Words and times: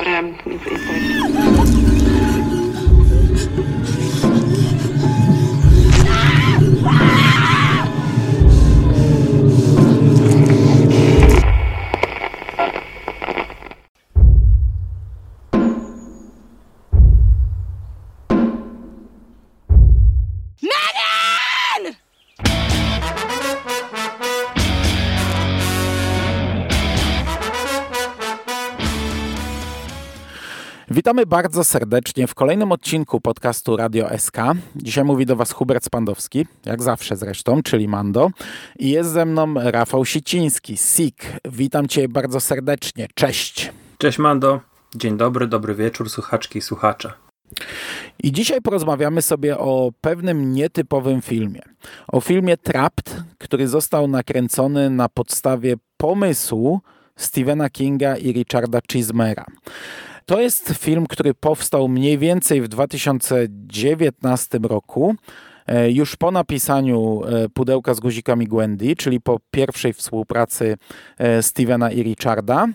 but 0.00 0.08
um, 0.08 1.89
Witamy 31.10 31.26
bardzo 31.26 31.64
serdecznie 31.64 32.26
w 32.26 32.34
kolejnym 32.34 32.72
odcinku 32.72 33.20
podcastu 33.20 33.76
Radio 33.76 34.18
SK. 34.18 34.36
Dzisiaj 34.76 35.04
mówi 35.04 35.26
do 35.26 35.36
Was 35.36 35.52
Hubert 35.52 35.84
Spandowski, 35.84 36.46
jak 36.64 36.82
zawsze 36.82 37.16
zresztą, 37.16 37.62
czyli 37.62 37.88
Mando. 37.88 38.30
I 38.78 38.90
jest 38.90 39.10
ze 39.10 39.24
mną 39.24 39.54
Rafał 39.56 40.04
Siciński, 40.04 40.76
SIK. 40.76 41.22
Witam 41.44 41.88
Cię 41.88 42.08
bardzo 42.08 42.40
serdecznie. 42.40 43.08
Cześć. 43.14 43.72
Cześć 43.98 44.18
Mando. 44.18 44.60
Dzień 44.94 45.16
dobry, 45.16 45.46
dobry 45.46 45.74
wieczór, 45.74 46.10
słuchaczki 46.10 46.58
i 46.58 46.62
słuchacze. 46.62 47.12
I 48.22 48.32
dzisiaj 48.32 48.60
porozmawiamy 48.60 49.22
sobie 49.22 49.58
o 49.58 49.90
pewnym 50.00 50.52
nietypowym 50.52 51.22
filmie. 51.22 51.62
O 52.08 52.20
filmie 52.20 52.56
Trapped, 52.56 53.16
który 53.38 53.68
został 53.68 54.08
nakręcony 54.08 54.90
na 54.90 55.08
podstawie 55.08 55.74
pomysłu 55.96 56.80
Stephena 57.16 57.70
Kinga 57.70 58.16
i 58.16 58.32
Richarda 58.32 58.78
Chismera. 58.92 59.44
To 60.30 60.40
jest 60.40 60.68
film, 60.68 61.06
który 61.06 61.34
powstał 61.34 61.88
mniej 61.88 62.18
więcej 62.18 62.62
w 62.62 62.68
2019 62.68 64.58
roku, 64.62 65.14
e, 65.66 65.90
już 65.90 66.16
po 66.16 66.30
napisaniu 66.30 67.22
e, 67.24 67.48
Pudełka 67.48 67.94
z 67.94 68.00
guzikami 68.00 68.46
Gwendy, 68.46 68.96
czyli 68.96 69.20
po 69.20 69.40
pierwszej 69.50 69.92
współpracy 69.92 70.76
e, 71.18 71.42
Stevena 71.42 71.90
i 71.90 72.02
Richarda 72.02 72.66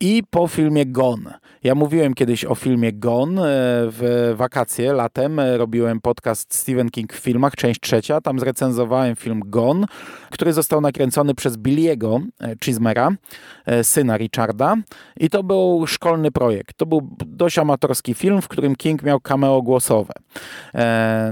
i 0.00 0.22
po 0.30 0.48
filmie 0.48 0.86
Gone. 0.86 1.38
Ja 1.64 1.74
mówiłem 1.74 2.14
kiedyś 2.14 2.44
o 2.44 2.54
filmie 2.54 2.92
Gone 2.92 3.42
w 3.90 4.32
wakacje, 4.36 4.92
latem. 4.92 5.40
Robiłem 5.40 6.00
podcast 6.00 6.54
Stephen 6.54 6.90
King 6.90 7.12
w 7.12 7.18
filmach, 7.18 7.56
część 7.56 7.80
trzecia. 7.80 8.20
Tam 8.20 8.38
zrecenzowałem 8.38 9.16
film 9.16 9.42
Gone, 9.46 9.86
który 10.30 10.52
został 10.52 10.80
nakręcony 10.80 11.34
przez 11.34 11.56
Billiego 11.56 12.20
Chismera, 12.64 13.10
syna 13.82 14.16
Richarda. 14.16 14.76
I 15.16 15.30
to 15.30 15.42
był 15.42 15.86
szkolny 15.86 16.30
projekt. 16.30 16.76
To 16.76 16.86
był 16.86 17.08
dość 17.26 17.58
amatorski 17.58 18.14
film, 18.14 18.42
w 18.42 18.48
którym 18.48 18.76
King 18.76 19.02
miał 19.02 19.20
cameo 19.20 19.62
głosowe. 19.62 20.12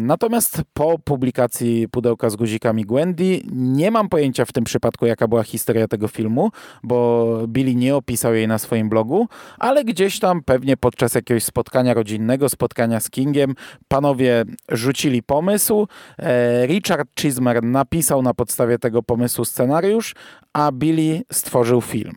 Natomiast 0.01 0.63
po 0.73 0.99
publikacji 0.99 1.89
Pudełka 1.89 2.31
z 2.31 2.37
guzikami 2.37 2.85
Gwendy 2.85 3.41
nie 3.53 3.91
mam 3.91 4.09
pojęcia 4.09 4.45
w 4.45 4.53
tym 4.53 4.65
przypadku, 4.65 5.07
jaka 5.07 5.29
była 5.29 5.43
historia 5.43 5.89
tego 5.89 6.09
filmu, 6.09 6.51
bo 6.83 7.29
Billy 7.47 7.75
nie 7.75 7.97
opisał 7.97 8.35
jej 8.35 8.49
na 8.49 8.58
swoim 8.59 8.89
blogu, 8.89 9.29
ale 9.59 9.85
gdzieś 9.85 10.19
tam 10.19 10.43
pewnie 10.43 10.77
podczas 10.77 11.15
jakiegoś 11.15 11.45
spotkania 11.45 11.95
rodzinnego, 11.95 12.49
spotkania 12.49 13.01
z 13.01 13.11
Kingiem, 13.11 13.55
panowie 13.89 14.45
rzucili 14.69 15.23
pomysł. 15.23 15.87
E, 16.19 16.67
Richard 16.67 17.09
Chismer 17.21 17.63
napisał 17.63 18.23
na 18.23 18.35
podstawie 18.35 18.79
tego 18.79 19.03
pomysłu 19.03 19.45
scenariusz, 19.45 20.15
a 20.53 20.73
Billy 20.73 21.23
stworzył 21.33 21.81
film. 21.81 22.15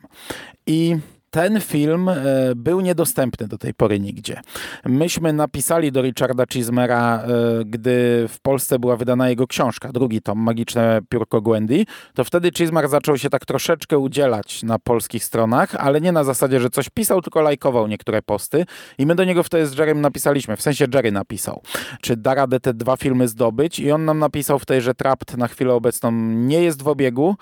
I 0.68 0.98
ten 1.32 1.62
film 1.62 2.10
e, 2.10 2.16
był 2.56 2.82
niedostępny 2.82 3.48
do 3.48 3.58
tej 3.58 3.74
pory 3.74 4.00
nigdzie. 4.00 4.42
Myśmy 4.86 5.34
napisali 5.34 5.92
do 5.92 6.02
Richarda 6.02 6.44
Chismera, 6.54 7.24
e, 7.24 7.28
gdy 7.66 8.26
w 8.30 8.40
Polsce 8.42 8.80
była 8.80 8.96
wydana 8.96 9.30
jego 9.30 9.48
książka, 9.48 9.92
drugi 9.92 10.22
tom, 10.22 10.40
Magiczne 10.40 11.00
piórko 11.10 11.42
Gwendy, 11.42 11.86
to 12.14 12.24
wtedy 12.24 12.52
Chismer 12.58 12.90
zaczął 12.90 13.18
się 13.18 13.30
tak 13.30 13.46
troszeczkę 13.46 13.98
udzielać 13.98 14.64
na 14.64 14.80
polskich 14.80 15.24
stronach, 15.24 15.76
ale 15.76 16.02
nie 16.02 16.12
na 16.12 16.24
zasadzie, 16.24 16.60
że 16.60 16.70
coś 16.70 16.90
pisał, 16.90 17.22
tylko 17.22 17.42
lajkował 17.42 17.88
niektóre 17.88 18.22
posty 18.22 18.66
i 18.98 19.06
my 19.06 19.16
do 19.16 19.24
niego 19.24 19.44
wtedy 19.44 19.68
z 19.68 19.78
Jerrym 19.78 20.02
napisaliśmy, 20.02 20.56
w 20.58 20.62
sensie 20.62 20.86
Jerry 20.94 21.12
napisał, 21.12 21.62
czy 22.02 22.18
da 22.18 22.34
radę 22.34 22.60
te 22.60 22.74
dwa 22.74 22.98
filmy 22.98 23.28
zdobyć 23.28 23.80
i 23.80 23.92
on 23.92 24.06
nam 24.06 24.20
napisał 24.20 24.60
wtedy, 24.60 24.82
że 24.82 24.94
Trapped 24.94 25.38
na 25.38 25.48
chwilę 25.48 25.74
obecną 25.74 26.12
nie 26.22 26.64
jest 26.64 26.84
w 26.84 26.88
obiegu, 26.88 27.36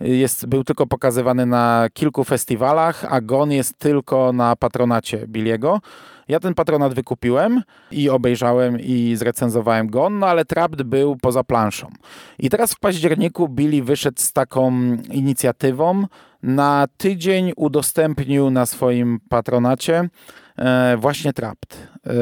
jest, 0.00 0.46
był 0.46 0.64
tylko 0.64 0.86
pokazywany 0.86 1.46
na 1.46 1.88
kilku 1.92 2.24
festiwalach, 2.24 3.04
a 3.08 3.20
Gon 3.20 3.52
jest 3.52 3.78
tylko 3.78 4.32
na 4.32 4.56
patronacie 4.56 5.26
Billiego. 5.26 5.80
Ja 6.28 6.40
ten 6.40 6.54
patronat 6.54 6.94
wykupiłem 6.94 7.62
i 7.90 8.10
obejrzałem 8.10 8.80
i 8.80 9.16
zrecenzowałem 9.16 9.86
Gon, 9.86 10.18
no 10.18 10.26
ale 10.26 10.44
Trapped 10.44 10.82
był 10.82 11.16
poza 11.16 11.44
planszą. 11.44 11.88
I 12.38 12.50
teraz 12.50 12.74
w 12.74 12.78
październiku 12.78 13.48
Billy 13.48 13.82
wyszedł 13.82 14.20
z 14.20 14.32
taką 14.32 14.72
inicjatywą. 15.10 16.04
Na 16.42 16.86
tydzień 16.96 17.52
udostępnił 17.56 18.50
na 18.50 18.66
swoim 18.66 19.20
patronacie 19.28 20.08
właśnie 20.96 21.32
Trapped. 21.32 21.88
E, 22.06 22.12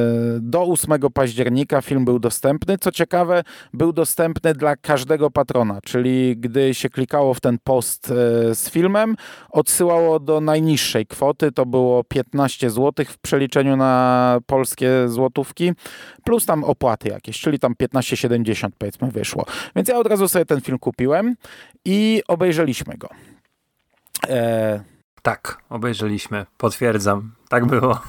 do 0.41 0.63
8 0.63 0.93
października 1.15 1.83
film 1.83 2.05
był 2.05 2.19
dostępny. 2.19 2.79
Co 2.79 2.93
ciekawe, 2.93 3.45
był 3.73 3.93
dostępny 3.93 4.55
dla 4.55 4.77
każdego 4.77 5.31
patrona, 5.31 5.81
czyli 5.85 6.37
gdy 6.37 6.75
się 6.75 6.89
klikało 6.89 7.35
w 7.35 7.41
ten 7.41 7.59
post 7.65 8.11
e, 8.11 8.55
z 8.55 8.71
filmem, 8.71 9.17
odsyłało 9.51 10.21
do 10.21 10.41
najniższej 10.41 11.07
kwoty, 11.07 11.53
to 11.53 11.67
było 11.67 12.05
15 12.05 12.71
zł 12.71 13.07
w 13.09 13.19
przeliczeniu 13.19 13.77
na 13.77 14.39
polskie 14.47 15.09
złotówki, 15.09 15.73
plus 16.25 16.47
tam 16.47 16.65
opłaty 16.65 17.09
jakieś, 17.09 17.41
czyli 17.41 17.59
tam 17.59 17.75
15,70 17.83 18.69
powiedzmy 18.79 19.11
wyszło. 19.11 19.45
Więc 19.77 19.89
ja 19.89 19.99
od 19.99 20.07
razu 20.07 20.29
sobie 20.29 20.45
ten 20.45 20.61
film 20.61 20.79
kupiłem 20.79 21.35
i 21.85 22.23
obejrzeliśmy 22.29 22.95
go. 22.97 23.09
E 24.29 24.94
tak, 25.25 25.59
obejrzeliśmy. 25.71 26.47
Potwierdzam. 26.59 27.31
Tak 27.49 27.67
było. 27.67 28.01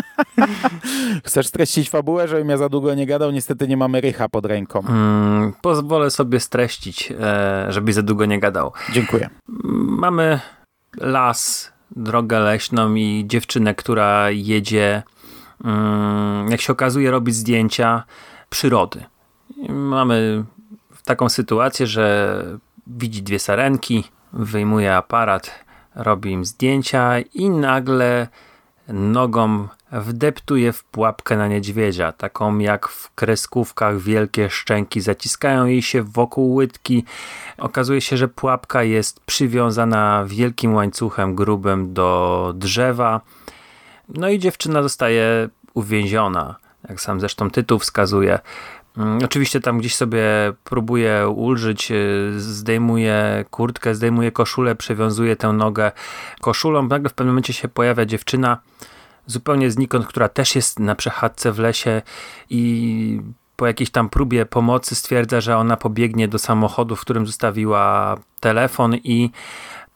Chcesz 1.26 1.46
streścić 1.46 1.90
fabułę, 1.90 2.28
żebym 2.28 2.48
ja 2.48 2.56
za 2.56 2.68
długo 2.68 2.94
nie 2.94 3.06
gadał? 3.06 3.30
Niestety 3.30 3.68
nie 3.68 3.76
mamy 3.76 4.00
rycha 4.00 4.28
pod 4.28 4.46
ręką. 4.46 4.80
Mm, 4.88 5.52
pozwolę 5.62 6.10
sobie 6.10 6.40
streścić, 6.40 7.12
e, 7.20 7.66
żebyś 7.68 7.94
za 7.94 8.02
długo 8.02 8.26
nie 8.26 8.40
gadał. 8.40 8.72
Dziękuję. 8.92 9.30
Mamy 9.88 10.40
las, 10.96 11.72
drogę 11.96 12.40
leśną 12.40 12.94
i 12.94 13.24
dziewczynę, 13.26 13.74
która 13.74 14.30
jedzie, 14.30 15.02
mm, 15.64 16.50
jak 16.50 16.60
się 16.60 16.72
okazuje, 16.72 17.10
robić 17.10 17.34
zdjęcia 17.34 18.02
przyrody. 18.50 19.04
Mamy 19.68 20.44
taką 21.04 21.28
sytuację, 21.28 21.86
że 21.86 22.44
widzi 22.86 23.22
dwie 23.22 23.38
sarenki, 23.38 24.04
wyjmuje 24.32 24.96
aparat, 24.96 25.64
robi 25.94 26.30
im 26.30 26.44
zdjęcia 26.44 27.20
i 27.20 27.50
nagle 27.50 28.28
nogą 28.88 29.68
wdeptuje 29.92 30.72
w 30.72 30.84
pułapkę 30.84 31.36
na 31.36 31.48
niedźwiedzia, 31.48 32.12
taką 32.12 32.58
jak 32.58 32.88
w 32.88 33.14
kreskówkach 33.14 33.98
wielkie 33.98 34.50
szczęki 34.50 35.00
zaciskają 35.00 35.66
jej 35.66 35.82
się 35.82 36.02
wokół 36.02 36.54
łydki. 36.54 37.04
Okazuje 37.58 38.00
się, 38.00 38.16
że 38.16 38.28
pułapka 38.28 38.82
jest 38.82 39.20
przywiązana 39.20 40.24
wielkim 40.26 40.74
łańcuchem 40.74 41.34
grubym 41.34 41.94
do 41.94 42.52
drzewa. 42.56 43.20
No 44.08 44.28
i 44.28 44.38
dziewczyna 44.38 44.82
zostaje 44.82 45.48
uwięziona, 45.74 46.56
jak 46.88 47.00
sam 47.00 47.20
zresztą 47.20 47.50
tytuł 47.50 47.78
wskazuje. 47.78 48.38
Mm, 48.96 49.18
oczywiście 49.24 49.60
tam 49.60 49.78
gdzieś 49.78 49.96
sobie 49.96 50.24
próbuje 50.64 51.28
ulżyć, 51.28 51.90
y, 51.90 52.32
zdejmuje 52.40 53.44
kurtkę, 53.50 53.94
zdejmuje 53.94 54.32
koszulę, 54.32 54.74
przewiązuje 54.74 55.36
tę 55.36 55.52
nogę 55.52 55.92
koszulą. 56.40 56.82
Nagle 56.82 57.08
w 57.08 57.14
pewnym 57.14 57.32
momencie 57.34 57.52
się 57.52 57.68
pojawia 57.68 58.04
dziewczyna 58.04 58.58
zupełnie 59.26 59.70
znikąd, 59.70 60.06
która 60.06 60.28
też 60.28 60.56
jest 60.56 60.78
na 60.78 60.94
przechadzce 60.94 61.52
w 61.52 61.58
lesie 61.58 62.02
i 62.50 63.20
po 63.56 63.66
jakiejś 63.66 63.90
tam 63.90 64.08
próbie 64.08 64.46
pomocy 64.46 64.94
stwierdza, 64.94 65.40
że 65.40 65.56
ona 65.56 65.76
pobiegnie 65.76 66.28
do 66.28 66.38
samochodu, 66.38 66.96
w 66.96 67.00
którym 67.00 67.26
zostawiła 67.26 68.16
telefon 68.40 68.94
i 68.94 69.30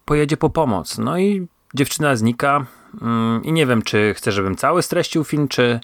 pojedzie 0.05 0.37
po 0.37 0.51
pomoc. 0.51 0.99
No 0.99 1.19
i 1.19 1.47
dziewczyna 1.75 2.17
znika 2.17 2.67
i 3.43 3.53
nie 3.53 3.67
wiem, 3.67 3.83
czy 3.83 4.15
chcę, 4.17 4.33
żebym 4.33 4.57
cały 4.57 4.83
streścił 4.83 5.25
film, 5.25 5.49
czy 5.49 5.81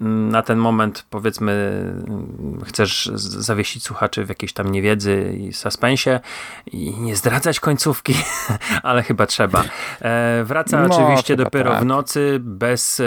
na 0.00 0.42
ten 0.42 0.58
moment 0.58 1.06
powiedzmy 1.10 1.84
chcesz 2.64 3.10
zawiesić 3.14 3.84
słuchaczy 3.84 4.24
w 4.24 4.28
jakiejś 4.28 4.52
tam 4.52 4.72
niewiedzy 4.72 5.38
i 5.40 5.52
suspensie 5.52 6.20
i 6.66 7.00
nie 7.00 7.16
zdradzać 7.16 7.60
końcówki, 7.60 8.14
ale 8.82 9.02
chyba 9.02 9.26
trzeba. 9.26 9.64
E, 10.00 10.44
wraca 10.44 10.80
no, 10.80 10.94
oczywiście 10.94 11.36
dopiero 11.36 11.70
tak. 11.70 11.82
w 11.82 11.86
nocy 11.86 12.38
bez 12.40 13.00
e, 13.00 13.04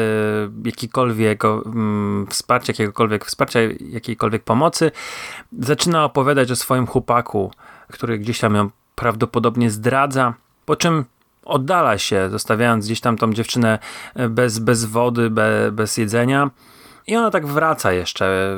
jakikolwiek 0.66 1.46
mm, 1.46 2.28
wsparcia, 2.30 2.72
jakiegokolwiek 2.74 3.26
wsparcia, 3.26 3.60
jakiejkolwiek 3.80 4.44
pomocy. 4.44 4.92
Zaczyna 5.60 6.06
opowiadać 6.06 6.52
o 6.52 6.56
swoim 6.56 6.88
chłopaku, 6.88 7.52
który 7.92 8.20
gdzieś 8.20 8.40
tam 8.40 8.56
ją 8.56 8.70
prawdopodobnie 8.96 9.70
zdradza, 9.70 10.34
po 10.66 10.76
czym 10.76 11.06
oddala 11.46 11.98
się, 11.98 12.30
zostawiając 12.30 12.86
gdzieś 12.86 13.00
tam 13.00 13.18
tą 13.18 13.34
dziewczynę 13.34 13.80
bez, 14.30 14.60
bez 14.60 14.86
wody, 14.86 15.30
be, 15.30 15.72
bez 15.72 15.98
jedzenia. 15.98 16.50
I 17.08 17.16
ona 17.16 17.32
tak 17.32 17.48
wraca 17.48 17.92
jeszcze. 17.92 18.56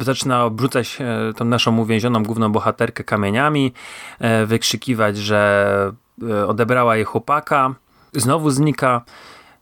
Zaczyna 0.00 0.44
obrzucać 0.44 0.98
e, 1.00 1.32
tą 1.34 1.44
naszą 1.44 1.78
uwięzioną 1.78 2.22
główną 2.22 2.52
bohaterkę 2.52 3.04
kamieniami, 3.04 3.72
e, 4.18 4.46
wykrzykiwać, 4.46 5.16
że 5.16 5.92
e, 6.30 6.46
odebrała 6.46 6.96
jej 6.96 7.04
chłopaka. 7.04 7.74
Znowu 8.12 8.50
znika. 8.50 9.02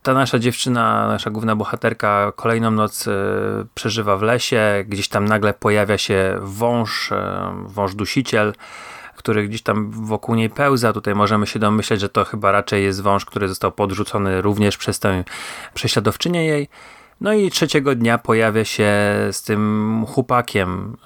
Ta 0.03 0.13
nasza 0.13 0.39
dziewczyna, 0.39 1.07
nasza 1.07 1.29
główna 1.29 1.55
bohaterka 1.55 2.31
kolejną 2.35 2.71
noc 2.71 3.05
przeżywa 3.75 4.17
w 4.17 4.21
lesie. 4.21 4.83
Gdzieś 4.87 5.07
tam 5.07 5.25
nagle 5.25 5.53
pojawia 5.53 5.97
się 5.97 6.37
wąż, 6.41 7.09
wąż 7.65 7.95
dusiciel 7.95 8.53
który 9.15 9.47
gdzieś 9.47 9.61
tam 9.61 9.91
wokół 9.91 10.35
niej 10.35 10.49
pełza. 10.49 10.93
Tutaj 10.93 11.15
możemy 11.15 11.47
się 11.47 11.59
domyśleć, 11.59 12.01
że 12.01 12.09
to 12.09 12.25
chyba 12.25 12.51
raczej 12.51 12.83
jest 12.83 13.01
wąż, 13.01 13.25
który 13.25 13.47
został 13.47 13.71
podrzucony 13.71 14.41
również 14.41 14.77
przez 14.77 14.99
tę 14.99 15.23
prześladowczynię 15.73 16.45
jej. 16.45 16.67
No 17.21 17.33
i 17.33 17.51
trzeciego 17.51 17.95
dnia 17.95 18.17
pojawia 18.17 18.65
się 18.65 18.91
z 19.31 19.43
tym 19.43 20.05
chłopakiem, 20.07 20.97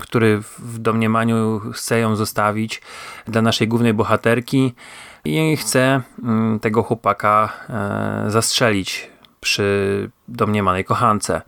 który 0.00 0.42
w 0.58 0.78
domniemaniu 0.78 1.60
chce 1.72 1.98
ją 1.98 2.16
zostawić 2.16 2.82
dla 3.26 3.42
naszej 3.42 3.68
głównej 3.68 3.94
bohaterki 3.94 4.74
i 5.24 5.56
chce 5.56 6.02
tego 6.60 6.82
chłopaka 6.82 7.52
e, 7.68 8.30
zastrzelić 8.30 9.10
przy 9.40 10.10
domniemanej 10.28 10.84
kochance. 10.84 11.42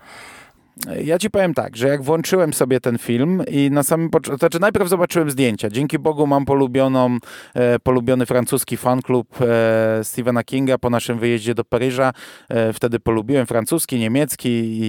Ja 1.05 1.19
ci 1.19 1.31
powiem 1.31 1.55
tak, 1.55 1.77
że 1.77 1.89
jak 1.89 2.03
włączyłem 2.03 2.53
sobie 2.53 2.81
ten 2.81 2.99
film 2.99 3.43
i 3.51 3.71
na 3.71 3.83
samym 3.83 4.11
początku, 4.11 4.39
znaczy 4.39 4.61
najpierw 4.61 4.89
zobaczyłem 4.89 5.31
zdjęcia. 5.31 5.71
Dzięki 5.71 5.99
Bogu 5.99 6.27
mam 6.27 6.45
polubioną, 6.45 7.19
e, 7.55 7.79
polubiony 7.79 8.27
francuski 8.27 8.77
fanklub 8.77 9.43
e, 9.43 10.05
Stephena 10.05 10.45
Kinga 10.45 10.79
po 10.79 10.91
naszym 10.91 11.19
wyjeździe 11.19 11.55
do 11.55 11.65
Paryża. 11.65 12.13
E, 12.49 12.73
wtedy 12.73 13.01
polubiłem 13.01 13.47
francuski, 13.47 13.99
niemiecki 13.99 14.49
i, 14.49 14.83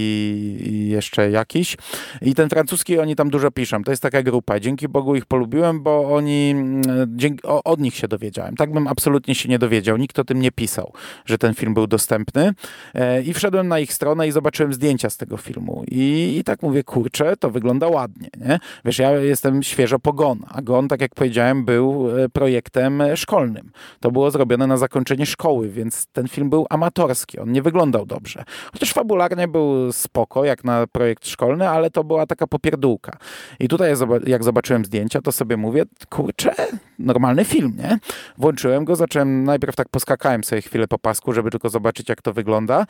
i, 0.69 0.89
jeszcze 0.89 1.31
jakiś. 1.31 1.77
I 2.21 2.35
ten 2.35 2.49
francuski 2.49 2.99
oni 2.99 3.15
tam 3.15 3.29
dużo 3.29 3.51
piszą. 3.51 3.83
To 3.83 3.91
jest 3.91 4.03
taka 4.03 4.23
grupa. 4.23 4.59
Dzięki 4.59 4.87
Bogu 4.87 5.15
ich 5.15 5.25
polubiłem, 5.25 5.83
bo 5.83 6.15
oni, 6.15 6.51
mm, 6.51 6.83
dzięki, 7.07 7.43
o, 7.43 7.63
od 7.63 7.79
nich 7.79 7.95
się 7.95 8.07
dowiedziałem. 8.07 8.55
Tak 8.55 8.71
bym 8.71 8.87
absolutnie 8.87 9.35
się 9.35 9.49
nie 9.49 9.59
dowiedział. 9.59 9.97
Nikt 9.97 10.19
o 10.19 10.23
tym 10.23 10.39
nie 10.39 10.51
pisał, 10.51 10.93
że 11.25 11.37
ten 11.37 11.53
film 11.53 11.73
był 11.73 11.87
dostępny. 11.87 12.53
E, 12.93 13.21
I 13.21 13.33
wszedłem 13.33 13.67
na 13.67 13.79
ich 13.79 13.93
stronę 13.93 14.27
i 14.27 14.31
zobaczyłem 14.31 14.73
zdjęcia 14.73 15.09
z 15.09 15.17
tego 15.17 15.37
filmu. 15.37 15.80
I, 15.87 16.35
I 16.37 16.43
tak 16.43 16.61
mówię, 16.61 16.83
kurczę, 16.83 17.37
to 17.37 17.49
wygląda 17.49 17.87
ładnie, 17.87 18.29
nie? 18.37 18.59
Wiesz, 18.85 18.99
ja 18.99 19.11
jestem 19.11 19.63
świeżo 19.63 19.99
po 19.99 20.13
GON, 20.13 20.39
a 20.49 20.61
GON, 20.61 20.87
tak 20.87 21.01
jak 21.01 21.15
powiedziałem, 21.15 21.65
był 21.65 22.09
e, 22.19 22.29
projektem 22.29 23.03
szkolnym. 23.15 23.71
To 23.99 24.11
było 24.11 24.31
zrobione 24.31 24.67
na 24.67 24.77
zakończenie 24.77 25.25
szkoły, 25.25 25.69
więc 25.69 26.07
ten 26.11 26.27
film 26.27 26.49
był 26.49 26.65
amatorski, 26.69 27.39
on 27.39 27.51
nie 27.51 27.61
wyglądał 27.61 28.05
dobrze. 28.05 28.43
Chociaż 28.73 28.93
fabularnie 28.93 29.47
był 29.47 29.91
spoko, 29.91 30.45
jak 30.45 30.63
na 30.63 30.87
projekt 30.87 31.27
szkolny, 31.27 31.69
ale 31.69 31.89
to 31.89 32.03
była 32.03 32.25
taka 32.25 32.47
popierdółka. 32.47 33.17
I 33.59 33.67
tutaj 33.67 33.93
jak 34.27 34.43
zobaczyłem 34.43 34.85
zdjęcia, 34.85 35.21
to 35.21 35.31
sobie 35.31 35.57
mówię, 35.57 35.83
kurczę, 36.09 36.55
normalny 36.99 37.45
film, 37.45 37.77
nie? 37.77 37.99
Włączyłem 38.37 38.85
go, 38.85 38.95
zacząłem, 38.95 39.43
najpierw 39.43 39.75
tak 39.75 39.89
poskakałem 39.89 40.43
sobie 40.43 40.61
chwilę 40.61 40.87
po 40.87 40.99
pasku, 40.99 41.33
żeby 41.33 41.51
tylko 41.51 41.69
zobaczyć, 41.69 42.09
jak 42.09 42.21
to 42.21 42.33
wygląda 42.33 42.85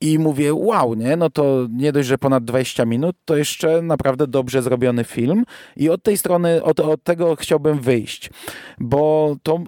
i 0.00 0.18
mówię, 0.18 0.54
wow, 0.54 0.94
nie? 0.94 1.16
No 1.16 1.30
to 1.30 1.66
nie 1.70 1.92
dość, 1.92 2.08
że 2.08 2.18
ponad 2.24 2.34
ponad 2.34 2.44
20 2.44 2.84
minut, 2.84 3.16
to 3.24 3.36
jeszcze 3.36 3.82
naprawdę 3.82 4.26
dobrze 4.26 4.62
zrobiony 4.62 5.04
film 5.04 5.44
i 5.76 5.90
od 5.90 6.02
tej 6.02 6.18
strony, 6.18 6.62
od, 6.62 6.80
od 6.80 7.02
tego 7.02 7.36
chciałbym 7.36 7.80
wyjść, 7.80 8.30
bo 8.78 9.36
to 9.42 9.60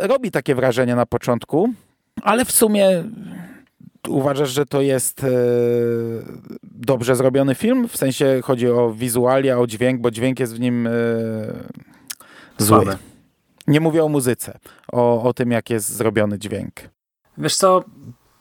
robi 0.00 0.30
takie 0.30 0.54
wrażenie 0.54 0.96
na 0.96 1.06
początku, 1.06 1.72
ale 2.22 2.44
w 2.44 2.52
sumie 2.52 3.04
uważasz, 4.08 4.50
że 4.50 4.66
to 4.66 4.80
jest 4.80 5.24
e, 5.24 5.28
dobrze 6.62 7.16
zrobiony 7.16 7.54
film? 7.54 7.88
W 7.88 7.96
sensie 7.96 8.40
chodzi 8.44 8.68
o 8.68 8.92
wizualia, 8.92 9.58
o 9.58 9.66
dźwięk, 9.66 10.00
bo 10.00 10.10
dźwięk 10.10 10.40
jest 10.40 10.56
w 10.56 10.60
nim 10.60 10.86
e, 10.86 10.90
zły. 12.58 12.84
Nie 13.66 13.80
mówię 13.80 14.04
o 14.04 14.08
muzyce, 14.08 14.58
o, 14.92 15.22
o 15.22 15.34
tym, 15.34 15.50
jak 15.50 15.70
jest 15.70 15.88
zrobiony 15.88 16.38
dźwięk. 16.38 16.72
Wiesz 17.38 17.56
co, 17.56 17.84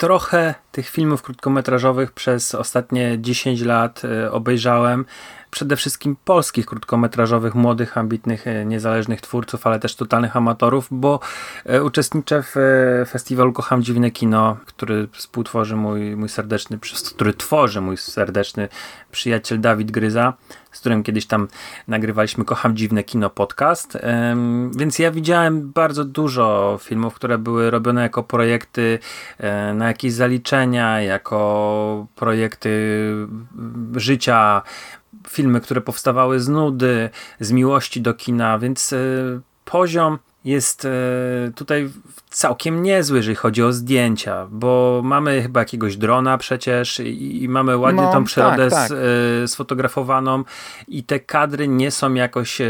trochę 0.02 0.56
tych 0.72 0.90
filmów 0.90 1.22
krótkometrażowych 1.22 2.12
przez 2.12 2.56
ostatnie 2.56 3.18
10 3.20 3.62
lat 3.62 4.02
e, 4.06 4.32
obejrzałem 4.32 5.06
przede 5.52 5.76
wszystkim 5.76 6.16
polskich 6.26 6.66
krótkometrażowych, 6.66 7.56
młodych, 7.56 7.98
ambitnych, 7.98 8.48
e, 8.48 8.66
niezależnych 8.66 9.22
twórców, 9.22 9.68
ale 9.68 9.80
też 9.80 9.96
totalnych 9.96 10.38
amatorów, 10.38 10.88
bo 10.92 11.20
e, 11.66 11.84
uczestniczę 11.84 12.44
w 12.44 12.58
e, 12.58 13.06
festiwalu 13.06 13.54
Kocham 13.54 13.84
Dziwne 13.84 14.12
Kino, 14.12 14.58
który 14.66 15.08
współtworzy 15.12 15.76
mój, 15.76 16.16
mój 16.16 16.30
serdeczny, 16.30 16.80
który 17.16 17.34
tworzy 17.34 17.82
mój 17.82 17.98
serdeczny 17.98 18.70
przyjaciel 19.12 19.62
Dawid 19.62 19.92
Gryza, 19.92 20.34
z 20.72 20.80
którym 20.80 21.04
kiedyś 21.04 21.26
tam 21.26 21.48
nagrywaliśmy 21.88 22.46
Kocham 22.46 22.76
Dziwne 22.76 23.04
Kino 23.04 23.30
podcast. 23.30 23.98
Więc 24.78 25.00
ja 25.00 25.12
widziałem 25.12 25.72
bardzo 25.72 26.06
dużo 26.06 26.78
filmów, 26.82 27.14
które 27.14 27.38
były 27.38 27.72
robione 27.72 28.02
jako 28.02 28.24
projekty 28.24 29.00
na 29.74 29.88
jakieś 29.88 30.14
zaliczenia, 30.14 31.02
jako 31.02 32.08
projekty 32.16 32.70
życia 33.96 34.62
filmy, 35.30 35.62
które 35.62 35.82
powstawały 35.82 36.40
z 36.40 36.50
nudy, 36.50 37.10
z 37.40 37.52
miłości 37.52 38.02
do 38.02 38.14
kina, 38.14 38.60
więc 38.60 38.94
e, 38.94 38.98
poziom 39.66 40.20
jest 40.46 40.86
e, 40.86 40.90
tutaj 41.56 41.90
całkiem 42.32 42.84
niezły, 42.84 43.18
jeżeli 43.18 43.36
chodzi 43.36 43.64
o 43.64 43.74
zdjęcia, 43.74 44.48
bo 44.52 45.02
mamy 45.04 45.42
chyba 45.42 45.60
jakiegoś 45.60 45.98
drona 45.98 46.38
przecież 46.38 47.00
i, 47.00 47.50
mamy 47.50 47.78
ładnie 47.78 48.02
no, 48.02 48.12
tą 48.12 48.24
przyrodę 48.24 48.70
tak, 48.70 48.90
tak. 48.90 48.98
sfotografowaną 49.48 50.44
i 50.88 51.04
te 51.04 51.20
kadry 51.20 51.68
nie 51.68 51.92
są 51.92 52.14
jakoś 52.14 52.62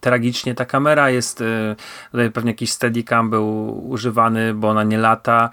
tragicznie. 0.00 0.54
Ta 0.54 0.64
kamera 0.64 1.10
jest, 1.10 1.44
tutaj 2.10 2.30
pewnie 2.30 2.50
jakiś 2.50 2.72
steadicam 2.72 3.30
był 3.30 3.78
używany, 3.90 4.54
bo 4.54 4.68
ona 4.68 4.84
nie 4.84 4.98
lata 4.98 5.50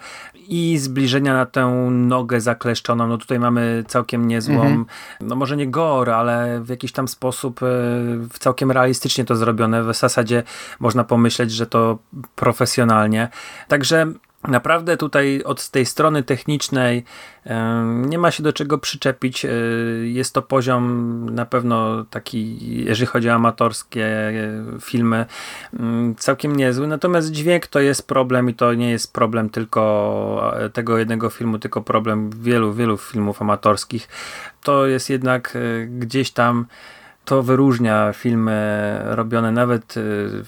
i 0.48 0.78
zbliżenia 0.78 1.34
na 1.34 1.46
tę 1.46 1.66
nogę 1.90 2.40
zakleszczoną. 2.40 3.06
No 3.06 3.18
tutaj 3.18 3.38
mamy 3.38 3.84
całkiem 3.88 4.28
niezłą, 4.28 4.54
mhm. 4.54 4.86
no 5.20 5.36
może 5.36 5.56
nie 5.56 5.66
gore, 5.66 6.16
ale 6.16 6.60
w 6.60 6.68
jakiś 6.68 6.92
tam 6.92 7.08
sposób 7.08 7.62
e, 7.62 7.66
całkiem 8.38 8.70
realistycznie 8.70 9.24
to 9.24 9.36
zrobione. 9.36 9.82
W 9.82 9.94
zasadzie 9.94 10.42
można 10.80 11.04
pomyśleć, 11.04 11.50
że 11.50 11.66
to 11.66 11.98
profesjonalnie. 12.34 13.05
Także 13.68 14.06
Naprawdę 14.48 14.96
tutaj 14.96 15.42
od 15.44 15.70
tej 15.70 15.86
strony 15.86 16.22
technicznej 16.22 17.04
nie 17.94 18.18
ma 18.18 18.30
się 18.30 18.42
do 18.42 18.52
czego 18.52 18.78
przyczepić. 18.78 19.44
E, 19.44 19.50
jest 20.02 20.34
to 20.34 20.42
poziom 20.42 21.26
na 21.34 21.46
pewno 21.46 22.04
taki, 22.04 22.58
jeżeli 22.84 23.06
chodzi 23.06 23.30
o 23.30 23.32
amatorskie 23.32 24.06
e, 24.06 24.32
filmy, 24.80 25.26
mm, 25.74 26.14
całkiem 26.14 26.56
niezły. 26.56 26.86
Natomiast 26.86 27.30
dźwięk 27.30 27.66
to 27.66 27.80
jest 27.80 28.06
problem 28.06 28.50
i 28.50 28.54
to 28.54 28.74
nie 28.74 28.90
jest 28.90 29.12
problem 29.12 29.50
tylko 29.50 30.52
e, 30.56 30.70
tego 30.70 30.98
jednego 30.98 31.30
filmu, 31.30 31.58
tylko 31.58 31.82
problem 31.82 32.30
wielu, 32.30 32.74
wielu 32.74 32.96
filmów 32.96 33.42
amatorskich. 33.42 34.08
To 34.62 34.86
jest 34.86 35.10
jednak 35.10 35.58
gdzieś 35.88 36.30
tam 36.30 36.66
to 37.26 37.42
wyróżnia 37.42 38.12
filmy 38.12 38.98
robione 39.04 39.52
nawet 39.52 39.94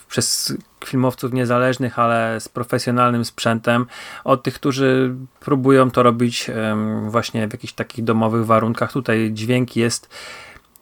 przez 0.08 0.56
filmowców 0.84 1.32
niezależnych, 1.32 1.98
ale 1.98 2.40
z 2.40 2.48
profesjonalnym 2.48 3.24
sprzętem, 3.24 3.86
od 4.24 4.42
tych, 4.42 4.54
którzy 4.54 5.14
próbują 5.40 5.90
to 5.90 6.02
robić 6.02 6.50
właśnie 7.08 7.48
w 7.48 7.52
jakichś 7.52 7.72
takich 7.72 8.04
domowych 8.04 8.46
warunkach. 8.46 8.92
Tutaj 8.92 9.30
dźwięk 9.32 9.76
jest 9.76 10.08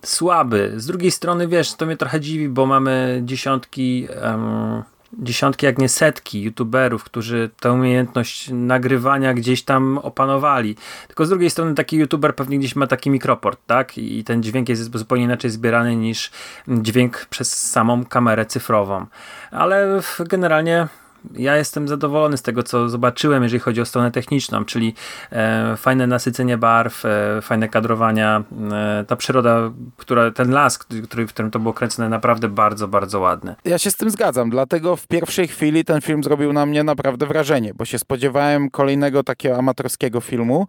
słaby. 0.02 0.72
Z 0.76 0.86
drugiej 0.86 1.10
strony, 1.10 1.48
wiesz, 1.48 1.74
to 1.74 1.86
mnie 1.86 1.96
trochę 1.96 2.20
dziwi, 2.20 2.48
bo 2.48 2.66
mamy 2.66 3.20
dziesiątki 3.24 4.08
um, 4.22 4.82
dziesiątki, 5.12 5.66
jak 5.66 5.78
nie 5.78 5.88
setki 5.88 6.42
youtuberów, 6.42 7.04
którzy 7.04 7.50
tę 7.60 7.72
umiejętność 7.72 8.50
nagrywania 8.52 9.34
gdzieś 9.34 9.62
tam 9.62 9.98
opanowali. 9.98 10.76
Tylko 11.06 11.26
z 11.26 11.28
drugiej 11.28 11.50
strony 11.50 11.74
taki 11.74 11.96
youtuber 11.96 12.36
pewnie 12.36 12.58
gdzieś 12.58 12.76
ma 12.76 12.86
taki 12.86 13.10
mikroport, 13.10 13.60
tak? 13.66 13.98
I 13.98 14.24
ten 14.24 14.42
dźwięk 14.42 14.68
jest 14.68 14.98
zupełnie 14.98 15.24
inaczej 15.24 15.50
zbierany 15.50 15.96
niż 15.96 16.30
dźwięk 16.68 17.26
przez 17.30 17.70
samą 17.70 18.04
kamerę 18.04 18.46
cyfrową. 18.46 19.06
Ale 19.50 20.00
generalnie 20.18 20.88
ja 21.34 21.56
jestem 21.56 21.88
zadowolony 21.88 22.36
z 22.36 22.42
tego, 22.42 22.62
co 22.62 22.88
zobaczyłem, 22.88 23.42
jeżeli 23.42 23.60
chodzi 23.60 23.80
o 23.80 23.84
stronę 23.84 24.10
techniczną, 24.10 24.64
czyli 24.64 24.94
e, 25.32 25.76
fajne 25.76 26.06
nasycenie 26.06 26.58
barw, 26.58 27.04
e, 27.04 27.42
fajne 27.42 27.68
kadrowania, 27.68 28.42
e, 28.72 29.04
ta 29.08 29.16
przyroda, 29.16 29.72
która, 29.96 30.30
ten 30.30 30.50
las, 30.50 30.78
który, 30.78 31.26
w 31.26 31.32
którym 31.32 31.50
to 31.50 31.58
było 31.58 31.74
kręcone, 31.74 32.08
naprawdę 32.08 32.48
bardzo, 32.48 32.88
bardzo 32.88 33.20
ładny. 33.20 33.54
Ja 33.64 33.78
się 33.78 33.90
z 33.90 33.96
tym 33.96 34.10
zgadzam, 34.10 34.50
dlatego 34.50 34.96
w 34.96 35.06
pierwszej 35.06 35.48
chwili 35.48 35.84
ten 35.84 36.00
film 36.00 36.24
zrobił 36.24 36.52
na 36.52 36.66
mnie 36.66 36.84
naprawdę 36.84 37.26
wrażenie, 37.26 37.74
bo 37.74 37.84
się 37.84 37.98
spodziewałem 37.98 38.70
kolejnego 38.70 39.22
takiego 39.22 39.56
amatorskiego 39.56 40.20
filmu, 40.20 40.66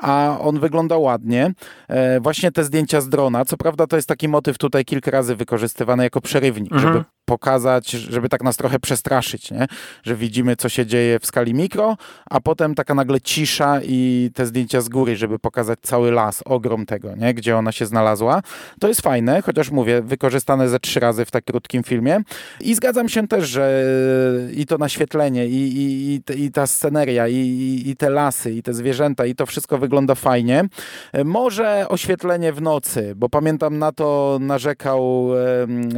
a 0.00 0.38
on 0.40 0.60
wygląda 0.60 0.98
ładnie. 0.98 1.52
E, 1.88 2.20
właśnie 2.20 2.52
te 2.52 2.64
zdjęcia 2.64 3.00
z 3.00 3.08
drona, 3.08 3.44
co 3.44 3.56
prawda 3.56 3.86
to 3.86 3.96
jest 3.96 4.08
taki 4.08 4.28
motyw 4.28 4.58
tutaj 4.58 4.84
kilka 4.84 5.10
razy 5.10 5.36
wykorzystywany 5.36 6.02
jako 6.02 6.20
przerywnik, 6.20 6.72
mhm. 6.72 6.92
żeby 6.92 7.04
pokazać, 7.30 7.90
żeby 7.90 8.28
tak 8.28 8.42
nas 8.42 8.56
trochę 8.56 8.78
przestraszyć, 8.78 9.50
nie? 9.50 9.66
że 10.02 10.16
widzimy, 10.16 10.56
co 10.56 10.68
się 10.68 10.86
dzieje 10.86 11.18
w 11.18 11.26
skali 11.26 11.54
mikro, 11.54 11.96
a 12.30 12.40
potem 12.40 12.74
taka 12.74 12.94
nagle 12.94 13.20
cisza 13.20 13.80
i 13.82 14.30
te 14.34 14.46
zdjęcia 14.46 14.80
z 14.80 14.88
góry, 14.88 15.16
żeby 15.16 15.38
pokazać 15.38 15.78
cały 15.82 16.10
las, 16.10 16.42
ogrom 16.44 16.86
tego, 16.86 17.16
nie? 17.16 17.34
gdzie 17.34 17.56
ona 17.56 17.72
się 17.72 17.86
znalazła. 17.86 18.42
To 18.80 18.88
jest 18.88 19.00
fajne, 19.00 19.42
chociaż 19.42 19.70
mówię, 19.70 20.02
wykorzystane 20.02 20.68
ze 20.68 20.80
trzy 20.80 21.00
razy 21.00 21.24
w 21.24 21.30
tak 21.30 21.44
krótkim 21.44 21.82
filmie. 21.82 22.20
I 22.60 22.74
zgadzam 22.74 23.08
się 23.08 23.28
też, 23.28 23.48
że 23.48 23.84
i 24.56 24.66
to 24.66 24.78
naświetlenie, 24.78 25.46
i, 25.46 25.76
i, 25.76 26.14
i, 26.14 26.44
i 26.44 26.52
ta 26.52 26.66
sceneria, 26.66 27.28
i, 27.28 27.82
i, 27.86 27.96
te 27.96 28.10
lasy, 28.10 28.52
i 28.52 28.62
te 28.62 28.74
zwierzęta, 28.74 29.26
i 29.26 29.34
to 29.34 29.46
wszystko 29.46 29.78
wygląda 29.78 29.89
fajnie. 30.14 30.64
Może 31.24 31.86
oświetlenie 31.88 32.52
w 32.52 32.62
nocy, 32.62 33.12
bo 33.16 33.28
pamiętam 33.28 33.78
na 33.78 33.92
to 33.92 34.38
narzekał 34.40 35.30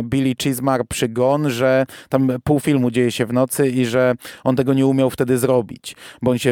Billy 0.02 0.34
Chismar 0.42 0.86
przy 0.88 1.08
Gon, 1.08 1.50
że 1.50 1.86
tam 2.08 2.32
pół 2.44 2.60
filmu 2.60 2.90
dzieje 2.90 3.10
się 3.10 3.26
w 3.26 3.32
nocy 3.32 3.68
i 3.68 3.86
że 3.86 4.14
on 4.44 4.56
tego 4.56 4.74
nie 4.74 4.86
umiał 4.86 5.10
wtedy 5.10 5.38
zrobić, 5.38 5.96
bo 6.22 6.30
on 6.30 6.38
się 6.38 6.50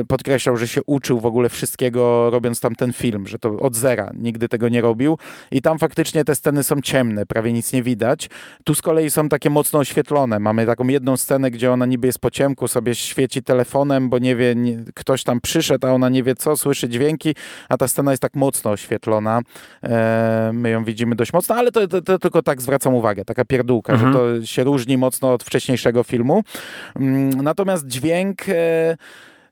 e, 0.00 0.04
podkreślał, 0.04 0.56
że 0.56 0.68
się 0.68 0.80
uczył 0.86 1.20
w 1.20 1.26
ogóle 1.26 1.48
wszystkiego 1.48 2.30
robiąc 2.30 2.60
tam 2.60 2.74
ten 2.74 2.92
film, 2.92 3.26
że 3.26 3.38
to 3.38 3.56
od 3.56 3.76
zera 3.76 4.10
nigdy 4.14 4.48
tego 4.48 4.68
nie 4.68 4.80
robił 4.80 5.18
i 5.50 5.62
tam 5.62 5.78
faktycznie 5.78 6.24
te 6.24 6.34
sceny 6.34 6.62
są 6.62 6.80
ciemne, 6.80 7.26
prawie 7.26 7.52
nic 7.52 7.72
nie 7.72 7.82
widać. 7.82 8.30
Tu 8.64 8.74
z 8.74 8.82
kolei 8.82 9.10
są 9.10 9.28
takie 9.28 9.50
mocno 9.50 9.78
oświetlone. 9.78 10.38
Mamy 10.38 10.66
taką 10.66 10.88
jedną 10.88 11.16
scenę, 11.16 11.50
gdzie 11.50 11.72
ona 11.72 11.86
niby 11.86 12.06
jest 12.06 12.18
po 12.18 12.30
ciemku, 12.30 12.68
sobie 12.68 12.94
świeci 12.94 13.42
telefonem, 13.42 14.08
bo 14.08 14.18
nie 14.18 14.36
wie, 14.36 14.54
nie, 14.54 14.78
ktoś 14.94 15.24
tam 15.24 15.40
przyszedł, 15.40 15.86
a 15.86 15.90
ona 15.90 16.08
nie 16.08 16.22
wie 16.22 16.34
co, 16.34 16.56
słyszy 16.56 16.81
dźwięki, 16.88 17.34
a 17.68 17.76
ta 17.76 17.88
scena 17.88 18.10
jest 18.10 18.22
tak 18.22 18.34
mocno 18.34 18.70
oświetlona. 18.70 19.40
E, 19.82 20.50
my 20.54 20.70
ją 20.70 20.84
widzimy 20.84 21.14
dość 21.14 21.32
mocno, 21.32 21.54
ale 21.54 21.72
to, 21.72 21.88
to, 21.88 22.02
to, 22.02 22.18
tylko 22.18 22.42
tak 22.42 22.62
zwracam 22.62 22.94
uwagę, 22.94 23.24
taka 23.24 23.44
pierdółka, 23.44 23.92
mhm. 23.92 24.12
że 24.12 24.18
to 24.18 24.46
się 24.46 24.64
różni 24.64 24.98
mocno 24.98 25.32
od 25.32 25.42
wcześniejszego 25.42 26.02
filmu. 26.02 26.42
Mm, 26.96 27.42
natomiast 27.42 27.86
dźwięk... 27.86 28.42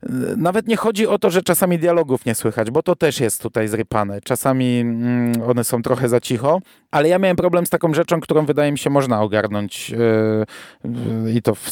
E, 0.03 0.09
nawet 0.37 0.69
nie 0.69 0.77
chodzi 0.77 1.07
o 1.07 1.19
to, 1.19 1.31
że 1.31 1.43
czasami 1.43 1.79
dialogów 1.79 2.27
nie 2.27 2.35
słychać, 2.35 2.71
bo 2.71 2.83
to 2.83 2.97
też 2.97 3.21
jest 3.21 3.43
tutaj 3.43 3.69
zrypane. 3.69 4.21
Czasami 4.21 4.81
mm, 4.81 5.33
one 5.43 5.65
są 5.65 5.83
trochę 5.83 6.09
za 6.09 6.21
cicho, 6.21 6.61
ale 6.91 7.09
ja 7.09 7.19
miałem 7.19 7.37
problem 7.37 7.67
z 7.67 7.71
taką 7.71 7.95
rzeczą, 7.95 8.21
którą 8.21 8.47
wydaje 8.47 8.73
mi 8.73 8.79
się 8.79 8.91
można 8.91 9.23
ogarnąć 9.23 9.91
yy, 9.91 11.33
i 11.33 11.43
to 11.43 11.55
w 11.55 11.71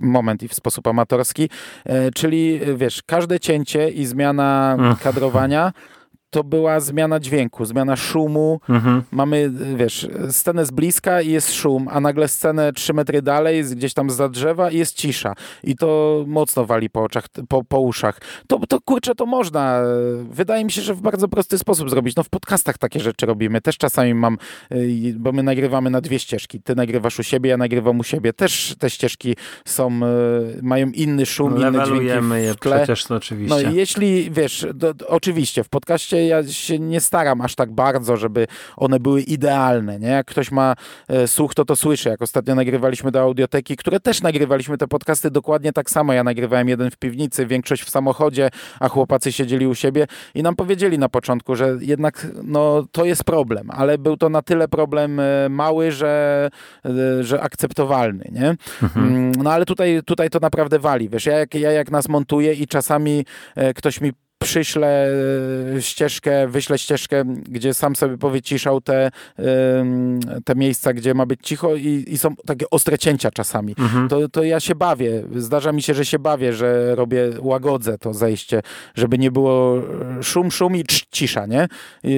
moment 0.00 0.42
i 0.42 0.48
w 0.48 0.54
sposób 0.54 0.86
amatorski, 0.86 1.42
yy, 1.86 1.94
czyli 2.14 2.60
wiesz, 2.76 3.02
każde 3.06 3.40
cięcie 3.40 3.90
i 3.90 4.06
zmiana 4.06 4.76
mm. 4.78 4.96
kadrowania 4.96 5.72
to 6.34 6.44
była 6.44 6.80
zmiana 6.80 7.20
dźwięku, 7.20 7.64
zmiana 7.64 7.96
szumu. 7.96 8.60
Mhm. 8.68 9.02
Mamy, 9.10 9.50
wiesz, 9.76 10.08
scenę 10.30 10.66
z 10.66 10.70
bliska 10.70 11.22
i 11.22 11.30
jest 11.30 11.54
szum, 11.54 11.88
a 11.90 12.00
nagle 12.00 12.28
scenę 12.28 12.72
trzy 12.72 12.94
metry 12.94 13.22
dalej, 13.22 13.64
gdzieś 13.64 13.94
tam 13.94 14.10
za 14.10 14.28
drzewa 14.28 14.70
i 14.70 14.78
jest 14.78 14.96
cisza. 14.96 15.34
I 15.64 15.76
to 15.76 16.24
mocno 16.26 16.66
wali 16.66 16.90
po 16.90 17.02
oczach, 17.02 17.28
po, 17.48 17.64
po 17.64 17.80
uszach. 17.80 18.20
To, 18.46 18.58
to 18.68 18.80
kurczę, 18.80 19.14
to 19.14 19.26
można. 19.26 19.82
Wydaje 20.30 20.64
mi 20.64 20.70
się, 20.70 20.82
że 20.82 20.94
w 20.94 21.00
bardzo 21.00 21.28
prosty 21.28 21.58
sposób 21.58 21.90
zrobić. 21.90 22.16
No 22.16 22.22
w 22.22 22.28
podcastach 22.28 22.78
takie 22.78 23.00
rzeczy 23.00 23.26
robimy. 23.26 23.60
Też 23.60 23.78
czasami 23.78 24.14
mam, 24.14 24.38
y, 24.72 25.14
bo 25.18 25.32
my 25.32 25.42
nagrywamy 25.42 25.90
na 25.90 26.00
dwie 26.00 26.18
ścieżki. 26.18 26.60
Ty 26.60 26.74
nagrywasz 26.74 27.18
u 27.18 27.22
siebie, 27.22 27.50
ja 27.50 27.56
nagrywam 27.56 28.00
u 28.00 28.04
siebie. 28.04 28.32
Też 28.32 28.74
te 28.78 28.90
ścieżki 28.90 29.36
są, 29.64 30.00
y, 30.58 30.62
mają 30.62 30.90
inny 30.90 31.26
szum, 31.26 31.54
no, 31.58 31.68
inne 31.68 31.84
dźwięki 31.86 32.06
je 32.06 32.54
przecież, 32.78 33.04
to 33.04 33.14
oczywiście. 33.14 33.64
No 33.64 33.70
jeśli, 33.70 34.30
wiesz, 34.30 34.66
do, 34.74 34.94
oczywiście 35.08 35.64
w 35.64 35.68
podcaście 35.68 36.23
ja 36.26 36.46
się 36.46 36.78
nie 36.78 37.00
staram 37.00 37.40
aż 37.40 37.54
tak 37.54 37.72
bardzo, 37.72 38.16
żeby 38.16 38.46
one 38.76 39.00
były 39.00 39.22
idealne, 39.22 39.98
nie? 39.98 40.08
Jak 40.08 40.26
ktoś 40.26 40.50
ma 40.50 40.74
e, 41.08 41.28
słuch, 41.28 41.54
to 41.54 41.64
to 41.64 41.76
słyszy. 41.76 42.08
Jak 42.08 42.22
ostatnio 42.22 42.54
nagrywaliśmy 42.54 43.10
do 43.10 43.20
audioteki, 43.20 43.76
które 43.76 44.00
też 44.00 44.22
nagrywaliśmy 44.22 44.78
te 44.78 44.88
podcasty 44.88 45.30
dokładnie 45.30 45.72
tak 45.72 45.90
samo. 45.90 46.12
Ja 46.12 46.24
nagrywałem 46.24 46.68
jeden 46.68 46.90
w 46.90 46.96
piwnicy, 46.96 47.46
większość 47.46 47.82
w 47.82 47.90
samochodzie, 47.90 48.50
a 48.80 48.88
chłopacy 48.88 49.32
siedzieli 49.32 49.66
u 49.66 49.74
siebie 49.74 50.06
i 50.34 50.42
nam 50.42 50.56
powiedzieli 50.56 50.98
na 50.98 51.08
początku, 51.08 51.56
że 51.56 51.76
jednak 51.80 52.26
no, 52.42 52.86
to 52.92 53.04
jest 53.04 53.24
problem, 53.24 53.70
ale 53.70 53.98
był 53.98 54.16
to 54.16 54.28
na 54.28 54.42
tyle 54.42 54.68
problem 54.68 55.20
e, 55.20 55.48
mały, 55.48 55.92
że, 55.92 56.50
e, 56.84 57.24
że 57.24 57.40
akceptowalny, 57.40 58.28
nie? 58.32 58.56
Mhm. 58.82 59.06
Mm, 59.06 59.32
no 59.32 59.52
ale 59.52 59.64
tutaj, 59.64 60.00
tutaj 60.06 60.30
to 60.30 60.38
naprawdę 60.38 60.78
wali, 60.78 61.08
wiesz, 61.08 61.26
ja 61.26 61.38
jak, 61.38 61.54
ja 61.54 61.72
jak 61.72 61.90
nas 61.90 62.08
montuję 62.08 62.52
i 62.52 62.66
czasami 62.66 63.24
ktoś 63.74 64.00
mi 64.00 64.12
przyślę 64.44 65.08
e, 65.76 65.82
ścieżkę, 65.82 66.48
wyślę 66.48 66.78
ścieżkę, 66.78 67.24
gdzie 67.48 67.74
sam 67.74 67.96
sobie 67.96 68.18
powyciszał 68.18 68.80
te, 68.80 69.10
te 70.44 70.54
miejsca, 70.54 70.92
gdzie 70.92 71.14
ma 71.14 71.26
być 71.26 71.40
cicho 71.42 71.76
i, 71.76 72.04
i 72.08 72.18
są 72.18 72.36
takie 72.36 72.70
ostre 72.70 72.98
cięcia 72.98 73.30
czasami. 73.30 73.74
Mhm. 73.78 74.08
To, 74.08 74.28
to 74.28 74.42
ja 74.42 74.60
się 74.60 74.74
bawię. 74.74 75.22
Zdarza 75.36 75.72
mi 75.72 75.82
się, 75.82 75.94
że 75.94 76.04
się 76.04 76.18
bawię, 76.18 76.52
że 76.52 76.94
robię, 76.94 77.30
łagodzę 77.40 77.98
to 77.98 78.14
zejście, 78.14 78.62
żeby 78.94 79.18
nie 79.18 79.30
było 79.30 79.82
szum, 80.22 80.50
szum 80.50 80.76
i 80.76 80.84
cz, 80.84 81.06
cisza, 81.10 81.46
nie? 81.46 81.68
I, 82.04 82.10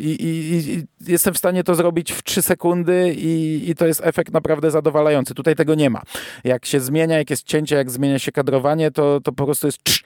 i, 0.00 0.54
i, 0.54 0.84
jestem 1.12 1.34
w 1.34 1.38
stanie 1.38 1.64
to 1.64 1.74
zrobić 1.74 2.12
w 2.12 2.22
trzy 2.22 2.42
sekundy 2.42 3.14
i, 3.16 3.62
i 3.70 3.74
to 3.74 3.86
jest 3.86 4.00
efekt 4.04 4.32
naprawdę 4.32 4.70
zadowalający. 4.70 5.34
Tutaj 5.34 5.54
tego 5.54 5.74
nie 5.74 5.90
ma. 5.90 6.02
Jak 6.44 6.66
się 6.66 6.80
zmienia, 6.80 7.18
jak 7.18 7.30
jest 7.30 7.46
cięcie, 7.46 7.76
jak 7.76 7.90
zmienia 7.90 8.18
się 8.18 8.32
kadrowanie, 8.32 8.90
to, 8.90 9.20
to 9.20 9.32
po 9.32 9.44
prostu 9.44 9.66
jest 9.66 9.78
cz, 9.84 10.02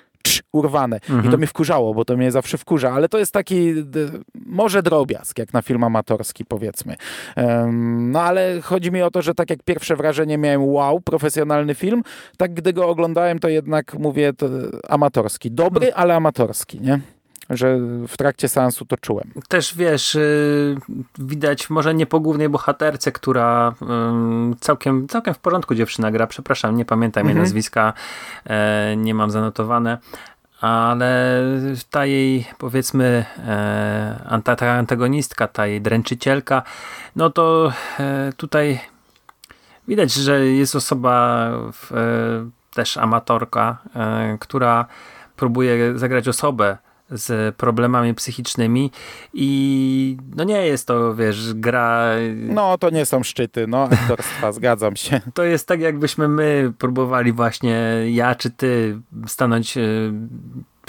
urwane. 0.53 0.97
Mhm. 0.97 1.19
I 1.19 1.23
to 1.23 1.27
mhm. 1.27 1.39
mnie 1.39 1.47
wkurzało, 1.47 1.95
bo 1.95 2.05
to 2.05 2.17
mnie 2.17 2.31
zawsze 2.31 2.59
wkurza, 2.59 2.93
ale 2.93 3.09
to 3.09 3.19
jest 3.19 3.33
taki 3.33 3.75
może 4.47 4.83
drobiazg, 4.83 5.39
jak 5.39 5.53
na 5.53 5.63
film 5.63 5.85
amatorski 5.85 6.45
powiedzmy. 6.45 6.97
Um, 7.37 8.11
no 8.11 8.23
ale 8.23 8.61
chodzi 8.61 8.93
mi 8.93 9.03
o 9.03 9.11
to, 9.11 9.23
że 9.23 9.35
tak 9.35 9.51
jak 9.51 9.63
pierwsze 9.63 9.97
wrażenie 9.97 10.39
miałem 10.39 10.65
wow, 10.65 11.01
profesjonalny 11.01 11.75
film, 11.75 12.03
tak 12.37 12.55
gdy 12.55 12.73
go 12.73 12.89
oglądałem, 12.89 13.39
to 13.39 13.49
jednak 13.49 13.95
mówię 13.95 14.33
to 14.33 14.47
amatorski. 14.89 15.51
Dobry, 15.51 15.87
mhm. 15.87 16.03
ale 16.03 16.15
amatorski, 16.15 16.81
nie? 16.81 17.01
Że 17.51 17.79
w 18.09 18.17
trakcie 18.17 18.49
seansu 18.49 18.85
to 18.85 18.97
czułem. 18.97 19.33
Też 19.49 19.75
wiesz, 19.75 20.15
y, 20.15 20.77
widać 21.19 21.71
może 21.71 21.95
nie 21.95 22.07
po 22.07 22.21
głównej 22.21 22.49
bohaterce, 22.49 23.13
która 23.13 23.75
całkiem, 24.61 25.09
całkiem 25.09 25.35
w 25.35 25.39
porządku 25.39 25.75
dziewczyna 25.75 26.11
gra, 26.11 26.27
przepraszam, 26.27 26.77
nie 26.77 26.85
pamiętam 26.85 27.21
mhm. 27.21 27.37
jej 27.37 27.43
nazwiska, 27.43 27.93
e, 28.47 28.97
nie 28.97 29.15
mam 29.15 29.31
zanotowane, 29.31 29.99
ale 30.61 31.43
ta 31.91 32.07
jej 32.07 32.47
powiedzmy 32.59 33.25
e, 33.47 34.41
ta 34.45 34.73
antagonistka, 34.73 35.49
ta 35.49 35.67
jej 35.67 35.81
dręczycielka, 35.81 36.63
no 37.17 37.31
to 37.31 37.73
e, 38.01 38.33
tutaj 38.37 38.81
widać, 39.89 40.13
że 40.13 40.47
jest 40.47 40.77
osoba 40.77 41.51
też 42.75 42.97
amatorka, 42.97 43.79
która 44.41 44.87
próbuje 45.37 45.99
zagrać 45.99 46.29
osobę 46.29 46.79
z 47.11 47.57
problemami 47.57 48.15
psychicznymi 48.15 48.91
i 49.35 50.17
no 50.37 50.45
nie 50.45 50.67
jest 50.67 50.87
to, 50.87 51.15
wiesz, 51.15 51.55
gra... 51.55 52.11
No, 52.35 52.79
to 52.79 52.91
nie 52.91 53.07
są 53.07 53.23
szczyty, 53.23 53.67
no, 53.67 53.83
aktorstwa, 53.83 54.53
zgadzam 54.59 54.97
się. 54.97 55.21
To 55.35 55.45
jest 55.45 55.69
tak, 55.69 55.81
jakbyśmy 55.81 56.29
my 56.29 56.73
próbowali 56.79 57.33
właśnie, 57.33 58.05
ja 58.11 58.35
czy 58.35 58.51
ty, 58.51 58.99
stanąć 59.27 59.77
y, 59.77 60.13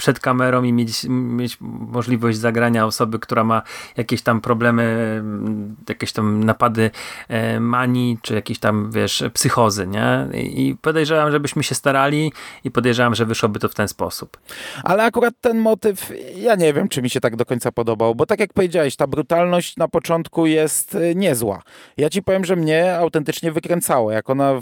przed 0.00 0.20
kamerą 0.20 0.62
i 0.62 0.72
mieć, 0.72 1.06
mieć 1.08 1.58
możliwość 1.92 2.38
zagrania 2.38 2.86
osoby, 2.86 3.18
która 3.18 3.44
ma 3.44 3.62
jakieś 3.96 4.22
tam 4.22 4.40
problemy, 4.40 4.82
mm, 5.20 5.76
jakieś 5.88 6.12
tam 6.12 6.44
napady 6.44 6.90
e, 7.28 7.60
manii, 7.60 8.18
czy 8.22 8.34
jakieś 8.34 8.58
tam, 8.58 8.90
wiesz, 8.92 9.24
psychozy, 9.34 9.86
nie? 9.86 10.28
I 10.34 10.76
podejrzewam, 10.82 11.30
żebyśmy 11.30 11.62
się 11.62 11.74
starali 11.74 12.32
i 12.64 12.70
podejrzewam, 12.70 13.14
że 13.14 13.26
wyszłoby 13.26 13.58
to 13.58 13.68
w 13.68 13.74
ten 13.74 13.88
sposób. 13.88 14.38
Ale 14.84 15.04
akurat 15.04 15.34
ten 15.40 15.58
motyw, 15.58 16.12
ja 16.36 16.54
nie 16.54 16.72
wiem, 16.72 16.88
czy 16.88 17.02
mi 17.02 17.10
się 17.10 17.20
tak 17.20 17.36
do 17.36 17.44
końca 17.44 17.72
podobał, 17.72 18.14
bo 18.14 18.26
tak 18.26 18.40
jak 18.40 18.52
powiedziałeś, 18.52 18.96
ta 18.96 19.06
brutalność 19.06 19.76
na 19.76 19.88
początku 19.88 20.46
jest 20.46 20.94
e, 20.94 21.14
niezła. 21.14 21.62
Ja 21.96 22.10
ci 22.10 22.22
powiem, 22.22 22.44
że 22.44 22.56
mnie 22.56 22.96
autentycznie 22.96 23.52
wykręcało, 23.52 24.12
jak 24.12 24.30
ona 24.30 24.52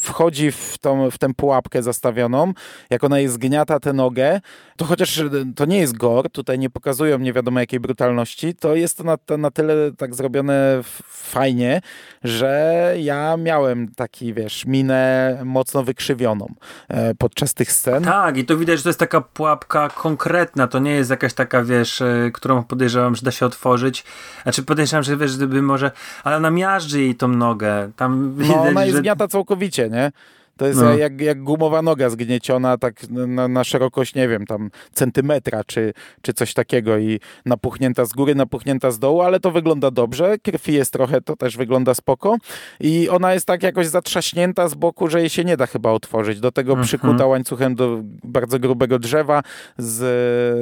wchodzi 0.00 0.52
w, 0.52 0.78
tą, 0.80 1.10
w 1.10 1.18
tę 1.18 1.34
pułapkę 1.34 1.82
zastawioną, 1.82 2.52
jak 2.90 3.04
ona 3.04 3.18
jej 3.18 3.28
zgniata 3.28 3.80
tę 3.80 3.92
nogę, 3.92 4.40
to 4.76 4.85
chociaż 4.86 5.20
to 5.56 5.64
nie 5.64 5.78
jest 5.78 5.96
gore, 5.96 6.30
tutaj 6.30 6.58
nie 6.58 6.70
pokazują 6.70 7.18
nie 7.18 7.32
wiadomo 7.32 7.60
jakiej 7.60 7.80
brutalności, 7.80 8.54
to 8.54 8.74
jest 8.74 8.98
to 8.98 9.04
na, 9.04 9.16
na 9.38 9.50
tyle 9.50 9.92
tak 9.92 10.14
zrobione 10.14 10.80
fajnie, 11.08 11.80
że 12.24 12.94
ja 12.98 13.36
miałem 13.36 13.88
taki, 13.88 14.34
wiesz, 14.34 14.66
minę 14.66 15.38
mocno 15.44 15.82
wykrzywioną 15.82 16.54
e, 16.88 17.14
podczas 17.14 17.54
tych 17.54 17.72
scen. 17.72 18.04
Tak, 18.04 18.36
i 18.36 18.44
to 18.44 18.56
widać, 18.56 18.78
że 18.78 18.82
to 18.82 18.88
jest 18.88 18.98
taka 18.98 19.20
pułapka 19.20 19.88
konkretna, 19.88 20.66
to 20.66 20.78
nie 20.78 20.92
jest 20.92 21.10
jakaś 21.10 21.34
taka, 21.34 21.64
wiesz, 21.64 22.02
e, 22.02 22.30
którą 22.32 22.64
podejrzewam, 22.64 23.14
że 23.14 23.22
da 23.22 23.30
się 23.30 23.46
otworzyć. 23.46 24.04
Znaczy 24.42 24.62
podejrzewam, 24.62 25.02
że 25.02 25.16
wiesz, 25.16 25.36
gdyby 25.36 25.62
może, 25.62 25.90
ale 26.24 26.36
ona 26.36 26.50
miażdży 26.50 27.00
jej 27.00 27.14
tą 27.14 27.28
nogę. 27.28 27.90
Tam 27.96 28.34
no, 28.38 28.62
ona 28.62 28.84
jest 28.84 29.04
że... 29.04 29.28
całkowicie, 29.28 29.90
nie? 29.90 30.12
To 30.58 30.66
jest 30.66 30.80
No. 30.80 30.96
jak, 30.96 31.20
jak 31.20 31.42
gumowa 31.42 31.82
noga 31.82 32.10
zgnieciona 32.10 32.78
tak 32.78 33.08
na, 33.10 33.48
na 33.48 33.64
szerokość, 33.64 34.14
nie 34.14 34.28
wiem, 34.28 34.46
tam 34.46 34.70
centymetra 34.92 35.64
czy, 35.64 35.92
czy 36.22 36.32
coś 36.32 36.54
takiego 36.54 36.98
i 36.98 37.20
napuchnięta 37.46 38.04
z 38.04 38.12
góry, 38.12 38.34
napuchnięta 38.34 38.90
z 38.90 38.98
dołu, 38.98 39.20
ale 39.22 39.40
to 39.40 39.50
wygląda 39.50 39.90
dobrze. 39.90 40.38
Krwi 40.38 40.74
jest 40.74 40.92
trochę, 40.92 41.20
to 41.20 41.36
też 41.36 41.56
wygląda 41.56 41.94
spoko. 41.94 42.36
I 42.80 43.08
ona 43.08 43.34
jest 43.34 43.46
tak 43.46 43.62
jakoś 43.62 43.86
zatrzaśnięta 43.86 44.68
z 44.68 44.74
boku, 44.74 45.08
że 45.08 45.20
jej 45.20 45.28
się 45.28 45.44
nie 45.44 45.56
da 45.56 45.66
chyba 45.66 45.90
otworzyć. 45.90 46.40
Do 46.40 46.52
tego 46.52 46.72
Mhm. 46.72 46.86
przykuta 46.86 47.26
łańcuchem 47.26 47.74
do 47.74 48.00
bardzo 48.24 48.58
grubego 48.58 48.98
drzewa 48.98 49.42
z, 49.78 49.98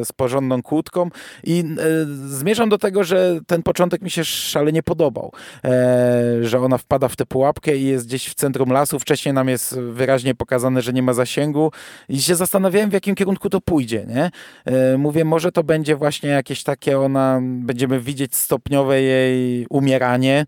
z 0.08 0.12
porządną 0.12 0.62
kłódką. 0.62 1.08
I 1.44 1.58
e, 1.60 1.84
zmierzam 2.28 2.68
do 2.68 2.78
tego, 2.78 3.04
że 3.04 3.40
ten 3.46 3.62
początek 3.62 4.02
mi 4.02 4.10
się 4.10 4.24
szalenie 4.24 4.82
podobał. 4.82 5.32
E, 5.64 6.38
że 6.42 6.60
ona 6.60 6.78
wpada 6.78 7.08
w 7.08 7.16
tę 7.16 7.26
pułapkę 7.26 7.76
i 7.76 7.84
jest 7.84 8.06
gdzieś 8.06 8.28
w 8.28 8.34
centrum 8.34 8.72
lasu. 8.72 8.98
Wcześniej 8.98 9.34
nam 9.34 9.48
jest 9.48 9.78
wyraźnie 9.92 10.34
pokazane, 10.34 10.82
że 10.82 10.92
nie 10.92 11.02
ma 11.02 11.12
zasięgu 11.12 11.72
i 12.08 12.22
się 12.22 12.34
zastanawiałem, 12.34 12.90
w 12.90 12.92
jakim 12.92 13.14
kierunku 13.14 13.50
to 13.50 13.60
pójdzie, 13.60 14.06
nie? 14.08 14.30
E, 14.64 14.98
mówię, 14.98 15.24
może 15.24 15.52
to 15.52 15.64
będzie 15.64 15.96
właśnie 15.96 16.28
jakieś 16.28 16.62
takie 16.62 16.98
ona, 16.98 17.40
będziemy 17.42 18.00
widzieć 18.00 18.36
stopniowe 18.36 19.02
jej 19.02 19.66
umieranie 19.70 20.46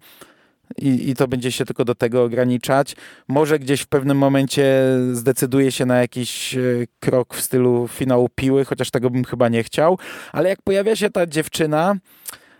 i, 0.78 1.10
i 1.10 1.14
to 1.14 1.28
będzie 1.28 1.52
się 1.52 1.64
tylko 1.64 1.84
do 1.84 1.94
tego 1.94 2.24
ograniczać. 2.24 2.96
Może 3.28 3.58
gdzieś 3.58 3.80
w 3.80 3.86
pewnym 3.86 4.18
momencie 4.18 4.82
zdecyduje 5.12 5.72
się 5.72 5.86
na 5.86 5.98
jakiś 5.98 6.54
e, 6.54 6.60
krok 7.00 7.34
w 7.34 7.40
stylu 7.40 7.88
finału 7.88 8.28
piły, 8.34 8.64
chociaż 8.64 8.90
tego 8.90 9.10
bym 9.10 9.24
chyba 9.24 9.48
nie 9.48 9.62
chciał, 9.62 9.98
ale 10.32 10.48
jak 10.48 10.62
pojawia 10.62 10.96
się 10.96 11.10
ta 11.10 11.26
dziewczyna, 11.26 11.96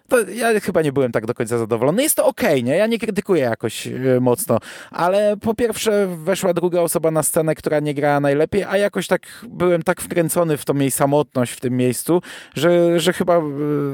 to 0.09 0.31
ja 0.31 0.61
chyba 0.61 0.83
nie 0.83 0.93
byłem 0.93 1.13
tak 1.13 1.27
do 1.27 1.35
końca 1.35 1.59
zadowolony. 1.59 2.03
Jest 2.03 2.17
to 2.17 2.27
okej, 2.27 2.65
nie? 2.65 2.77
Ja 2.77 2.87
nie 2.87 2.99
krytykuję 2.99 3.43
jakoś 3.43 3.87
e, 3.87 3.93
mocno, 4.21 4.59
ale 4.91 5.37
po 5.37 5.55
pierwsze 5.55 6.07
weszła 6.07 6.55
druga 6.55 6.81
osoba 6.81 7.11
na 7.11 7.23
scenę, 7.23 7.55
która 7.55 7.81
nie 7.81 7.95
grała 7.95 8.21
najlepiej, 8.21 8.65
a 8.65 8.77
jakoś 8.77 9.07
tak 9.07 9.23
byłem 9.49 9.83
tak 9.83 10.01
wkręcony 10.01 10.57
w 10.57 10.65
tą 10.65 10.75
jej 10.75 10.91
samotność 10.91 11.53
w 11.53 11.61
tym 11.61 11.77
miejscu, 11.77 12.23
że, 12.55 13.01
że 13.01 13.13
chyba 13.13 13.37
e, 13.37 13.43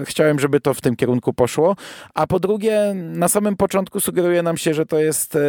chciałem, 0.04 0.38
żeby 0.38 0.60
to 0.60 0.74
w 0.74 0.80
tym 0.80 0.96
kierunku 0.96 1.32
poszło. 1.32 1.76
A 2.14 2.26
po 2.26 2.40
drugie, 2.40 2.92
na 2.94 3.28
samym 3.28 3.56
początku 3.56 4.00
sugeruje 4.00 4.42
nam 4.42 4.56
się, 4.56 4.74
że 4.74 4.86
to 4.86 4.98
jest 4.98 5.36
e, 5.36 5.40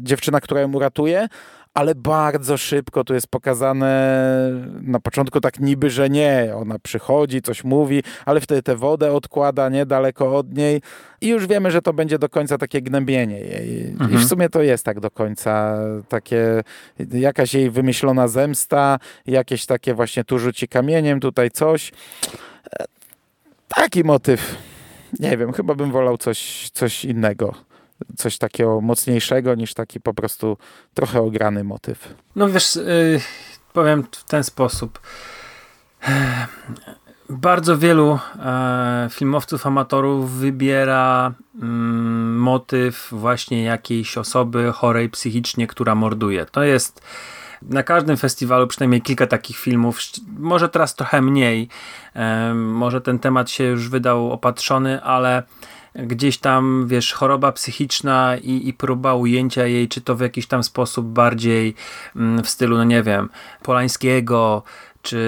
dziewczyna, 0.00 0.40
która 0.40 0.60
ją 0.60 0.72
uratuje, 0.72 1.28
ale 1.74 1.94
bardzo 1.94 2.56
szybko 2.56 3.04
tu 3.04 3.14
jest 3.14 3.26
pokazane 3.26 4.22
na 4.82 5.00
początku 5.00 5.40
tak 5.40 5.60
niby, 5.60 5.90
że 5.90 6.10
nie. 6.10 6.52
Ona 6.56 6.78
przychodzi, 6.78 7.42
coś 7.42 7.64
mówi, 7.64 8.02
ale 8.26 8.40
wtedy 8.40 8.62
tę 8.62 8.76
wodę 8.76 9.12
odkłada, 9.12 9.68
nie? 9.68 9.86
Daleko 9.86 10.36
od 10.36 10.56
niej 10.56 10.82
i 11.20 11.28
już 11.28 11.46
wiemy, 11.46 11.70
że 11.70 11.82
to 11.82 11.92
będzie 11.92 12.18
do 12.18 12.28
końca 12.28 12.58
takie 12.58 12.82
gnębienie 12.82 13.40
jej. 13.40 13.68
I 13.68 13.90
Mhm. 13.90 14.18
w 14.18 14.24
sumie 14.28 14.48
to 14.48 14.62
jest 14.62 14.84
tak 14.84 15.00
do 15.00 15.10
końca 15.10 15.78
takie 16.08 16.62
jakaś 17.12 17.54
jej 17.54 17.70
wymyślona 17.70 18.28
zemsta, 18.28 18.98
jakieś 19.26 19.66
takie 19.66 19.94
właśnie 19.94 20.24
tu 20.24 20.38
rzuci 20.38 20.68
kamieniem, 20.68 21.20
tutaj 21.20 21.50
coś. 21.50 21.92
E, 22.80 22.84
Taki 23.76 24.04
motyw. 24.04 24.56
Nie 25.20 25.36
wiem, 25.36 25.52
chyba 25.52 25.74
bym 25.74 25.92
wolał 25.92 26.18
coś, 26.18 26.70
coś 26.70 27.04
innego. 27.04 27.54
Coś 28.16 28.38
takiego 28.38 28.80
mocniejszego 28.80 29.54
niż 29.54 29.74
taki 29.74 30.00
po 30.00 30.14
prostu 30.14 30.56
trochę 30.94 31.20
ograny 31.20 31.64
motyw. 31.64 32.14
No 32.36 32.48
wiesz, 32.48 32.76
y, 32.76 33.20
powiem 33.72 34.04
w 34.12 34.24
ten 34.24 34.44
sposób. 34.44 35.00
Bardzo 37.28 37.78
wielu 37.78 38.18
e, 38.38 39.08
filmowców, 39.10 39.66
amatorów 39.66 40.30
wybiera 40.30 41.32
mm, 41.62 42.38
motyw 42.38 43.08
właśnie 43.10 43.62
jakiejś 43.62 44.18
osoby 44.18 44.72
chorej 44.72 45.08
psychicznie, 45.08 45.66
która 45.66 45.94
morduje. 45.94 46.46
To 46.46 46.62
jest 46.62 47.02
na 47.62 47.82
każdym 47.82 48.16
festiwalu 48.16 48.66
przynajmniej 48.66 49.02
kilka 49.02 49.26
takich 49.26 49.56
filmów, 49.56 49.98
może 50.38 50.68
teraz 50.68 50.94
trochę 50.94 51.22
mniej, 51.22 51.68
e, 52.14 52.54
może 52.54 53.00
ten 53.00 53.18
temat 53.18 53.50
się 53.50 53.64
już 53.64 53.88
wydał 53.88 54.32
opatrzony, 54.32 55.02
ale 55.02 55.42
gdzieś 55.94 56.38
tam, 56.38 56.84
wiesz, 56.88 57.12
choroba 57.12 57.52
psychiczna 57.52 58.36
i, 58.42 58.68
i 58.68 58.72
próba 58.72 59.14
ujęcia 59.14 59.66
jej, 59.66 59.88
czy 59.88 60.00
to 60.00 60.16
w 60.16 60.20
jakiś 60.20 60.46
tam 60.46 60.62
sposób 60.62 61.06
bardziej 61.06 61.74
mm, 62.16 62.44
w 62.44 62.48
stylu, 62.48 62.76
no 62.76 62.84
nie 62.84 63.02
wiem, 63.02 63.28
Polańskiego, 63.62 64.62
czy 65.02 65.18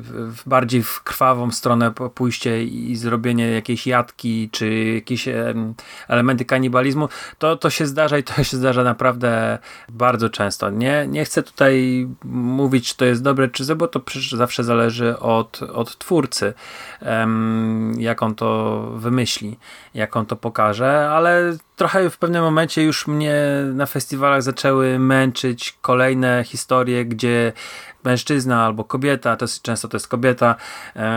w, 0.00 0.42
bardziej 0.46 0.82
w 0.82 1.02
krwawą 1.02 1.50
stronę 1.50 1.92
pójście 2.14 2.64
i 2.64 2.96
zrobienie 2.96 3.50
jakiejś 3.50 3.86
jatki, 3.86 4.48
czy 4.52 4.74
jakieś 4.94 5.28
em, 5.28 5.74
elementy 6.08 6.44
kanibalizmu, 6.44 7.08
to, 7.38 7.56
to 7.56 7.70
się 7.70 7.86
zdarza 7.86 8.18
i 8.18 8.22
to 8.22 8.44
się 8.44 8.56
zdarza 8.56 8.84
naprawdę 8.84 9.58
bardzo 9.88 10.30
często. 10.30 10.70
Nie, 10.70 11.06
nie 11.08 11.24
chcę 11.24 11.42
tutaj 11.42 12.06
mówić, 12.24 12.88
czy 12.88 12.96
to 12.96 13.04
jest 13.04 13.22
dobre, 13.22 13.48
czy 13.48 13.64
złe, 13.64 13.76
bo 13.76 13.88
to 13.88 14.00
przecież 14.00 14.32
zawsze 14.32 14.64
zależy 14.64 15.18
od, 15.18 15.62
od 15.62 15.98
twórcy, 15.98 16.54
jak 17.98 18.22
on 18.22 18.34
to 18.34 18.80
wymyśli, 18.96 19.58
jak 19.94 20.16
on 20.16 20.26
to 20.26 20.36
pokaże, 20.36 21.10
ale 21.10 21.56
trochę 21.76 22.10
w 22.10 22.18
pewnym 22.18 22.42
momencie 22.42 22.82
już 22.82 23.06
mnie 23.06 23.44
na 23.74 23.86
festiwalach 23.86 24.42
zaczęły 24.42 24.98
męczyć 24.98 25.78
kolejne 25.82 26.44
historie, 26.46 27.04
gdzie 27.04 27.52
mężczyzna 28.04 28.64
albo 28.64 28.84
kobieta, 28.84 29.36
to 29.36 29.44
jest, 29.44 29.62
często 29.62 29.88
to 29.88 29.96
jest 29.96 30.08
kobieta, 30.08 30.54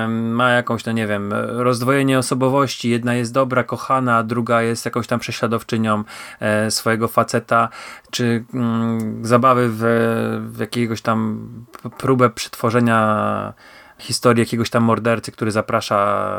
ma 0.10 0.52
jakąś, 0.52 0.86
no 0.86 0.92
nie 0.92 1.08
wiem, 1.08 1.34
rozdwojenie 1.48 2.20
osobowości. 2.20 2.90
Jedna 2.90 3.14
jest 3.14 3.34
dobra, 3.34 3.64
kochana, 3.64 4.24
druga 4.24 4.62
jest 4.62 4.86
jakąś 4.86 5.08
tam 5.08 5.20
prześladowczynią 5.20 6.04
e, 6.40 6.72
swojego 6.72 7.08
faceta, 7.08 7.70
czy 8.12 8.46
mm, 8.54 9.26
zabawy 9.26 9.70
w, 9.72 9.82
w 10.52 10.60
jakiegoś 10.60 11.02
tam 11.02 11.50
próbę 11.98 12.30
przetworzenia 12.30 13.54
historii 14.00 14.42
jakiegoś 14.42 14.70
tam 14.70 14.84
mordercy, 14.84 15.32
który 15.32 15.52
zaprasza 15.52 16.32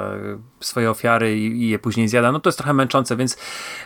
swoje 0.61 0.90
ofiary 0.90 1.38
i, 1.38 1.62
i 1.62 1.68
je 1.68 1.79
później 1.79 2.09
zjada, 2.09 2.33
no 2.33 2.40
to 2.40 2.49
jest 2.49 2.59
trochę 2.59 2.73
męczące, 2.73 3.16
więc 3.16 3.38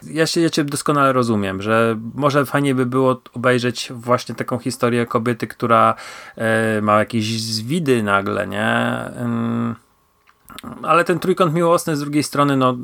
ja, 0.03 0.27
się, 0.27 0.41
ja 0.41 0.51
cię 0.51 0.65
doskonale 0.65 1.13
rozumiem, 1.13 1.63
że 1.63 1.99
może 2.15 2.47
fajnie 2.47 2.75
by 2.75 2.87
było 2.87 3.23
obejrzeć 3.35 3.93
właśnie 3.95 4.35
taką 4.35 4.59
historię 4.59 5.07
kobiety, 5.07 5.47
która 5.47 5.95
e, 6.37 6.81
ma 6.83 6.99
jakieś 6.99 7.41
zwidy 7.41 8.03
nagle, 8.03 8.47
nie? 8.47 8.99
Ym, 9.21 9.75
ale 10.83 11.05
ten 11.05 11.19
trójkąt 11.19 11.55
miłosny 11.55 11.97
z 11.97 12.01
drugiej 12.01 12.23
strony, 12.23 12.57
no 12.57 12.77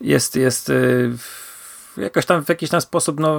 jest, 0.00 0.36
jest 0.36 0.68
y, 0.70 1.12
jakoś 1.96 2.26
tam 2.26 2.44
w 2.44 2.48
jakiś 2.48 2.70
tam 2.70 2.80
sposób 2.80 3.20
no, 3.20 3.38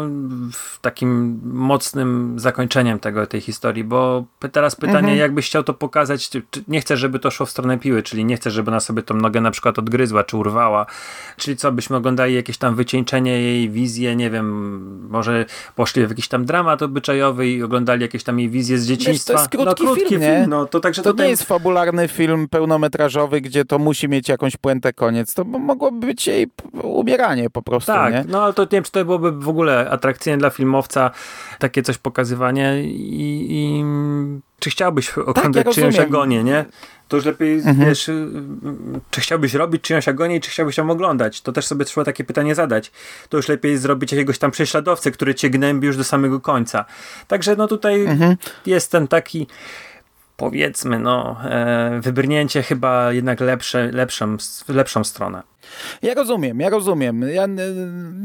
w 0.53 0.79
takim 0.81 1.39
mocnym 1.43 2.33
zakończeniem 2.39 2.99
tego, 2.99 3.27
tej 3.27 3.41
historii, 3.41 3.83
bo 3.83 4.25
teraz 4.51 4.75
pytanie, 4.75 4.97
Mhm. 4.99 5.17
jakbyś 5.17 5.45
chciał 5.47 5.63
to 5.63 5.73
pokazać, 5.73 6.29
czy, 6.29 6.41
czy 6.51 6.63
nie 6.67 6.81
chcesz, 6.81 6.99
żeby 6.99 7.19
to 7.19 7.31
szło 7.31 7.45
w 7.45 7.49
stronę 7.49 7.77
piły, 7.77 8.03
czyli 8.03 8.25
nie 8.25 8.35
chcesz, 8.35 8.53
żeby 8.53 8.71
ona 8.71 8.79
sobie 8.79 9.03
tą 9.03 9.13
nogę 9.15 9.41
na 9.41 9.51
przykład 9.51 9.79
odgryzła, 9.79 10.23
czy 10.23 10.37
urwała, 10.37 10.85
czyli 11.37 11.57
co, 11.57 11.71
byśmy 11.71 11.95
oglądali 11.95 12.35
jakieś 12.35 12.57
tam 12.57 12.75
wycieńczenie 12.75 13.41
jej, 13.41 13.69
wizję, 13.69 14.15
nie 14.15 14.29
wiem, 14.29 15.07
może 15.09 15.45
poszli 15.75 16.05
w 16.07 16.09
jakiś 16.09 16.27
tam 16.27 16.45
dramat 16.45 16.81
obyczajowy 16.81 17.47
i 17.49 17.63
oglądali 17.63 18.01
jakieś 18.01 18.23
tam 18.23 18.39
jej 18.39 18.49
wizje 18.49 18.77
z 18.77 18.87
dzieciństwa. 18.87 19.33
jest 19.33 19.49
krótki 19.49 19.65
no, 19.65 19.75
krótki 19.75 20.09
film, 20.09 20.21
nie? 20.21 20.45
no 20.49 20.65
to 20.65 20.79
także 20.79 21.01
To 21.01 21.11
tutaj... 21.11 21.25
nie 21.25 21.29
jest 21.29 21.43
fabularny 21.43 22.07
film 22.07 22.47
pełnometrażowy, 22.49 23.41
gdzie 23.41 23.65
to 23.65 23.79
musi 23.79 24.09
mieć 24.09 24.29
jakąś 24.29 24.57
puentę 24.57 24.93
koniec. 24.93 25.33
To 25.33 25.43
mogłoby 25.43 26.07
być 26.07 26.27
jej 26.27 26.47
umieranie 26.83 27.49
po 27.49 27.61
prostu, 27.61 27.91
Tak, 27.91 28.13
nie? 28.13 28.25
no 28.27 28.42
ale 28.43 28.53
to 28.53 28.63
nie 28.63 28.67
wiem, 28.71 28.83
czy 28.83 28.91
to 28.91 29.05
byłoby 29.05 29.31
w 29.31 29.49
ogóle 29.49 29.89
atrakcyjne 29.89 30.37
dla 30.37 30.49
filmowca 30.49 31.11
takie 31.59 31.83
coś 31.83 31.97
pokazywanie 31.97 32.83
i, 32.83 33.47
i 33.49 33.83
czy 34.59 34.69
chciałbyś 34.69 35.17
oglądać 35.17 35.63
czyjąś 35.63 35.75
Tak, 35.75 35.85
rozumiem. 35.85 36.07
agonię, 36.09 36.43
nie? 36.43 36.65
To 37.07 37.15
już 37.17 37.25
lepiej, 37.25 37.53
Mhm. 37.53 37.77
wiesz, 37.79 38.11
czy 39.11 39.21
chciałbyś 39.21 39.53
robić 39.53 39.81
czyjąś 39.81 40.07
agonię 40.07 40.35
i 40.35 40.41
czy 40.41 40.49
chciałbyś 40.49 40.77
ją 40.77 40.89
oglądać? 40.89 41.41
To 41.41 41.51
też 41.51 41.65
sobie 41.67 41.85
trzeba 41.85 42.05
takie 42.05 42.23
pytanie 42.23 42.55
zadać. 42.55 42.91
To 43.29 43.37
już 43.37 43.47
lepiej 43.47 43.77
zrobić 43.77 44.11
jakiegoś 44.11 44.37
tam 44.37 44.51
prześladowcę, 44.51 45.11
który 45.11 45.35
cię 45.35 45.49
gnębi 45.49 45.87
już 45.87 45.97
do 45.97 46.03
samego 46.03 46.39
końca. 46.39 46.85
Także 47.27 47.55
no 47.55 47.67
tutaj 47.67 48.05
Mhm. 48.05 48.35
jest 48.65 48.91
ten 48.91 49.07
taki 49.07 49.47
powiedzmy, 50.37 50.99
no, 50.99 51.37
e, 51.43 51.99
wybrnięcie 52.03 52.63
chyba 52.63 53.11
jednak 53.13 53.39
lepsze, 53.39 53.89
lepszą, 53.91 54.37
lepszą 54.67 55.03
stronę. 55.03 55.43
Ja 56.01 56.13
rozumiem, 56.13 56.59
ja 56.59 56.69
rozumiem. 56.69 57.21
Ja, 57.33 57.45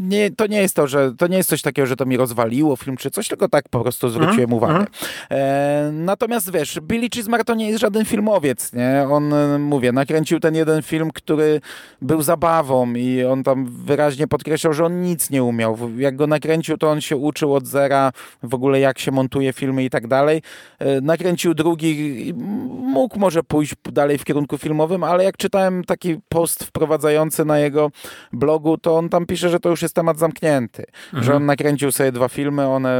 nie, 0.00 0.30
to 0.30 0.46
nie 0.46 0.60
jest 0.62 0.76
to, 0.76 0.86
że 0.86 1.14
to 1.18 1.26
nie 1.26 1.36
jest 1.36 1.48
coś 1.48 1.62
takiego, 1.62 1.86
że 1.86 1.96
to 1.96 2.06
mi 2.06 2.16
rozwaliło 2.16 2.76
film 2.76 2.96
czy 2.96 3.10
coś, 3.10 3.28
tylko 3.28 3.48
tak 3.48 3.68
po 3.68 3.80
prostu 3.80 4.08
zwróciłem 4.08 4.38
Mhm, 4.38 4.52
uwagę. 4.52 4.86
E, 5.30 5.90
natomiast 5.92 6.52
wiesz, 6.52 6.80
Billy 6.82 7.08
Chismar 7.14 7.44
to 7.44 7.54
nie 7.54 7.68
jest 7.68 7.80
żaden 7.80 8.04
filmowiec, 8.04 8.72
nie? 8.72 9.06
On, 9.10 9.34
mówię, 9.60 9.92
nakręcił 9.92 10.40
ten 10.40 10.54
jeden 10.54 10.82
film, 10.82 11.10
który 11.10 11.60
był 12.02 12.22
zabawą 12.22 12.94
i 12.94 13.24
on 13.24 13.42
tam 13.42 13.66
wyraźnie 13.66 14.28
podkreślał, 14.28 14.72
że 14.72 14.84
on 14.84 15.02
nic 15.02 15.30
nie 15.30 15.44
umiał. 15.44 15.78
Jak 15.96 16.16
go 16.16 16.26
nakręcił, 16.26 16.76
to 16.78 16.90
on 16.90 17.00
się 17.00 17.16
uczył 17.16 17.54
od 17.54 17.66
zera 17.66 18.12
w 18.42 18.54
ogóle 18.54 18.80
jak 18.80 18.98
się 18.98 19.10
montuje 19.10 19.52
filmy 19.52 19.84
i 19.84 19.90
tak 19.90 20.06
dalej. 20.06 20.42
E, 20.78 21.00
nakręcił 21.00 21.54
drugi 21.54 22.28
i 22.28 22.34
mógł 22.82 23.18
może 23.18 23.42
pójść 23.42 23.74
dalej 23.92 24.18
w 24.18 24.24
kierunku 24.24 24.58
filmowym, 24.58 25.04
ale 25.04 25.24
jak 25.24 25.36
czytałem 25.36 25.84
taki 25.84 26.16
post 26.28 26.64
wprowadzający 26.64 27.37
pracy 27.38 27.44
na 27.44 27.58
jego 27.58 27.90
blogu, 28.32 28.78
to 28.78 28.96
on 28.96 29.08
tam 29.08 29.26
pisze, 29.26 29.48
że 29.48 29.60
to 29.60 29.68
już 29.68 29.82
jest 29.82 29.94
temat 29.94 30.18
zamknięty. 30.18 30.84
Mhm. 31.06 31.24
Że 31.24 31.34
on 31.34 31.46
nakręcił 31.46 31.92
sobie 31.92 32.12
dwa 32.12 32.28
filmy, 32.28 32.66
one 32.66 32.98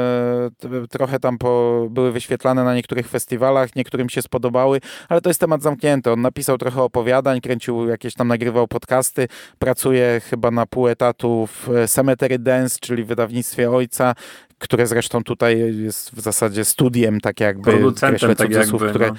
trochę 0.91 1.21
tam 1.21 1.39
po, 1.39 1.87
były 1.91 2.13
wyświetlane 2.13 2.65
na 2.65 2.75
niektórych 2.75 3.09
festiwalach, 3.09 3.77
niektórym 3.77 4.09
się 4.09 4.23
spodobały, 4.23 4.81
ale 5.09 5.21
to 5.21 5.31
jest 5.31 5.41
temat 5.41 5.63
zamknięty. 5.63 6.11
On 6.13 6.21
napisał 6.21 6.59
trochę 6.59 6.83
opowiadań, 6.83 7.41
kręcił 7.41 7.89
jakieś 7.89 8.15
tam, 8.15 8.29
nagrywał 8.29 8.69
podcasty, 8.69 9.29
pracuje 9.59 10.21
chyba 10.21 10.51
na 10.51 10.67
pół 10.67 10.89
etatu 10.89 11.47
w 11.47 11.69
Cemetery 11.89 12.39
Dance, 12.39 12.79
czyli 12.81 13.05
wydawnictwie 13.05 13.71
ojca, 13.71 14.15
które 14.59 14.87
zresztą 14.87 15.25
tutaj 15.25 15.77
jest 15.77 16.11
w 16.15 16.21
zasadzie 16.21 16.65
studiem, 16.65 17.21
tak 17.21 17.41
jakby, 17.41 17.71
Producentem, 17.71 18.35
tak 18.35 18.51
jakby, 18.51 18.89
które 18.89 19.09
no. 19.09 19.15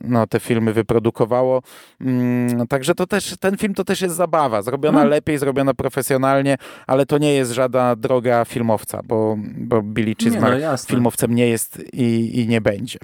no. 0.00 0.26
te 0.26 0.40
filmy 0.40 0.72
wyprodukowało. 0.72 1.62
Mm, 2.00 2.66
także 2.66 2.94
to 2.94 3.06
też, 3.06 3.34
ten 3.40 3.56
film 3.56 3.74
to 3.74 3.84
też 3.84 4.00
jest 4.00 4.16
zabawa, 4.16 4.62
zrobiona 4.62 4.98
hmm. 4.98 5.10
lepiej, 5.10 5.38
zrobiona 5.38 5.74
profesjonalnie, 5.74 6.56
ale 6.86 7.06
to 7.06 7.18
nie 7.18 7.34
jest 7.34 7.52
żadna 7.52 7.96
droga 7.96 8.44
filmowca, 8.44 9.00
bo, 9.04 9.36
bo 9.56 9.82
Billy 9.82 10.14
Chismar 10.14 10.60
no, 10.60 10.76
filmowcem 10.76 11.34
nie 11.34 11.48
jest 11.48 11.82
i, 11.92 12.40
i 12.40 12.48
nie 12.48 12.60
będzie. 12.60 12.98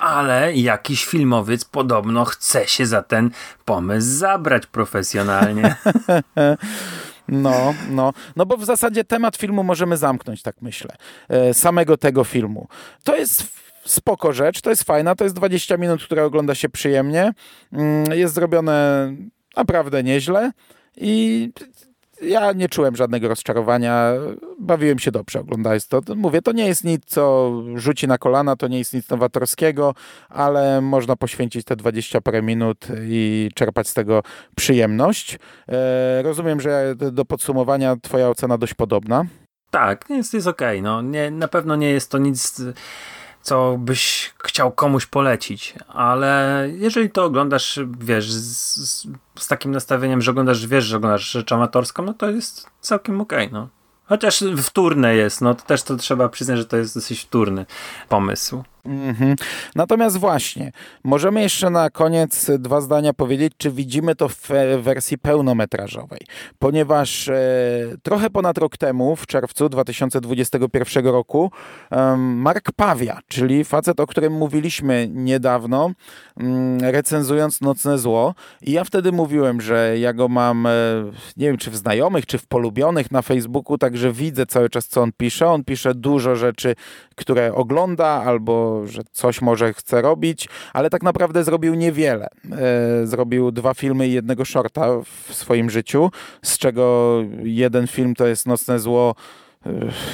Ale 0.00 0.54
jakiś 0.54 1.06
filmowiec 1.06 1.64
podobno 1.64 2.24
chce 2.24 2.66
się 2.66 2.86
za 2.86 3.02
ten 3.02 3.30
pomysł 3.64 4.08
zabrać 4.08 4.66
profesjonalnie. 4.66 5.76
No, 7.28 7.74
no, 7.90 8.12
no 8.36 8.46
bo 8.46 8.56
w 8.56 8.64
zasadzie 8.64 9.04
temat 9.04 9.36
filmu 9.36 9.64
możemy 9.64 9.96
zamknąć, 9.96 10.42
tak 10.42 10.62
myślę. 10.62 10.96
E, 11.28 11.54
samego 11.54 11.96
tego 11.96 12.24
filmu. 12.24 12.68
To 13.04 13.16
jest 13.16 13.46
spoko 13.84 14.32
rzecz, 14.32 14.60
to 14.60 14.70
jest 14.70 14.84
fajna, 14.84 15.14
to 15.14 15.24
jest 15.24 15.36
20 15.36 15.76
minut, 15.76 16.04
które 16.04 16.24
ogląda 16.24 16.54
się 16.54 16.68
przyjemnie. 16.68 17.32
Mm, 17.72 18.18
jest 18.18 18.34
zrobione 18.34 19.12
naprawdę 19.56 20.02
nieźle 20.02 20.52
i 20.96 21.50
ja 22.22 22.52
nie 22.52 22.68
czułem 22.68 22.96
żadnego 22.96 23.28
rozczarowania. 23.28 24.12
Bawiłem 24.60 24.98
się 24.98 25.10
dobrze 25.10 25.40
oglądając 25.40 25.88
to. 25.88 26.00
Mówię, 26.16 26.42
to 26.42 26.52
nie 26.52 26.66
jest 26.66 26.84
nic, 26.84 27.04
co 27.06 27.52
rzuci 27.74 28.08
na 28.08 28.18
kolana, 28.18 28.56
to 28.56 28.68
nie 28.68 28.78
jest 28.78 28.94
nic 28.94 29.10
nowatorskiego, 29.10 29.94
ale 30.28 30.80
można 30.80 31.16
poświęcić 31.16 31.64
te 31.64 31.76
20 31.76 32.20
parę 32.20 32.42
minut 32.42 32.86
i 33.02 33.50
czerpać 33.54 33.88
z 33.88 33.94
tego 33.94 34.22
przyjemność. 34.56 35.38
E, 35.68 36.22
rozumiem, 36.22 36.60
że 36.60 36.94
do 37.12 37.24
podsumowania 37.24 37.96
twoja 38.02 38.28
ocena 38.28 38.58
dość 38.58 38.74
podobna. 38.74 39.24
Tak, 39.70 40.04
jest, 40.10 40.34
jest 40.34 40.46
okej. 40.46 40.80
Okay. 40.80 40.82
No, 40.82 41.02
nie, 41.02 41.30
na 41.30 41.48
pewno 41.48 41.76
nie 41.76 41.90
jest 41.90 42.10
to 42.10 42.18
nic 42.18 42.62
co 43.46 43.76
byś 43.78 44.34
chciał 44.44 44.72
komuś 44.72 45.06
polecić, 45.06 45.74
ale 45.88 46.68
jeżeli 46.72 47.10
to 47.10 47.24
oglądasz, 47.24 47.80
wiesz, 47.98 48.32
z, 48.32 49.06
z 49.38 49.48
takim 49.48 49.70
nastawieniem, 49.72 50.22
że 50.22 50.30
oglądasz, 50.30 50.66
wiesz, 50.66 50.84
że 50.84 50.96
oglądasz 50.96 51.30
rzecz 51.30 51.52
amatorską, 51.52 52.02
no 52.02 52.14
to 52.14 52.30
jest 52.30 52.70
całkiem 52.80 53.20
okej, 53.20 53.46
okay, 53.46 53.60
no. 53.60 53.68
Chociaż 54.04 54.44
wtórne 54.62 55.14
jest, 55.14 55.40
no 55.40 55.54
to 55.54 55.62
też 55.62 55.82
to 55.82 55.96
trzeba 55.96 56.28
przyznać, 56.28 56.58
że 56.58 56.64
to 56.64 56.76
jest 56.76 56.94
dosyć 56.94 57.20
wtórny 57.20 57.66
pomysł. 58.08 58.64
Mhm. 58.86 59.36
Natomiast 59.74 60.16
właśnie, 60.16 60.72
możemy 61.04 61.42
jeszcze 61.42 61.70
na 61.70 61.90
koniec 61.90 62.50
dwa 62.58 62.80
zdania 62.80 63.12
powiedzieć, 63.12 63.52
czy 63.56 63.70
widzimy 63.70 64.14
to 64.14 64.28
w 64.28 64.48
wersji 64.78 65.18
pełnometrażowej. 65.18 66.20
Ponieważ 66.58 67.28
e, 67.28 67.38
trochę 68.02 68.30
ponad 68.30 68.58
rok 68.58 68.76
temu, 68.76 69.16
w 69.16 69.26
czerwcu 69.26 69.68
2021 69.68 71.06
roku, 71.06 71.50
e, 71.90 72.16
Mark 72.16 72.72
Pawia, 72.72 73.20
czyli 73.28 73.64
facet, 73.64 74.00
o 74.00 74.06
którym 74.06 74.32
mówiliśmy 74.32 75.08
niedawno, 75.12 75.90
mm, 76.36 76.80
recenzując 76.80 77.60
Nocne 77.60 77.98
Zło, 77.98 78.34
i 78.62 78.72
ja 78.72 78.84
wtedy 78.84 79.12
mówiłem, 79.12 79.60
że 79.60 79.98
ja 79.98 80.12
go 80.12 80.28
mam, 80.28 80.66
e, 80.66 80.70
nie 81.36 81.46
wiem, 81.46 81.56
czy 81.56 81.70
w 81.70 81.76
znajomych, 81.76 82.26
czy 82.26 82.38
w 82.38 82.46
polubionych 82.46 83.10
na 83.10 83.22
Facebooku, 83.22 83.78
także 83.78 84.12
widzę 84.12 84.46
cały 84.46 84.70
czas, 84.70 84.88
co 84.88 85.02
on 85.02 85.12
pisze. 85.16 85.48
On 85.48 85.64
pisze 85.64 85.94
dużo 85.94 86.36
rzeczy, 86.36 86.74
które 87.14 87.54
ogląda 87.54 88.06
albo 88.06 88.75
że 88.84 89.02
coś 89.12 89.42
może 89.42 89.74
chce 89.74 90.02
robić, 90.02 90.48
ale 90.72 90.90
tak 90.90 91.02
naprawdę 91.02 91.44
zrobił 91.44 91.74
niewiele. 91.74 92.28
E, 92.52 93.06
zrobił 93.06 93.50
dwa 93.50 93.74
filmy 93.74 94.08
i 94.08 94.12
jednego 94.12 94.44
shorta 94.44 95.00
w 95.28 95.34
swoim 95.34 95.70
życiu, 95.70 96.10
z 96.42 96.58
czego 96.58 97.16
jeden 97.42 97.86
film 97.86 98.14
to 98.14 98.26
jest 98.26 98.46
Nocne 98.46 98.78
Zło 98.78 99.14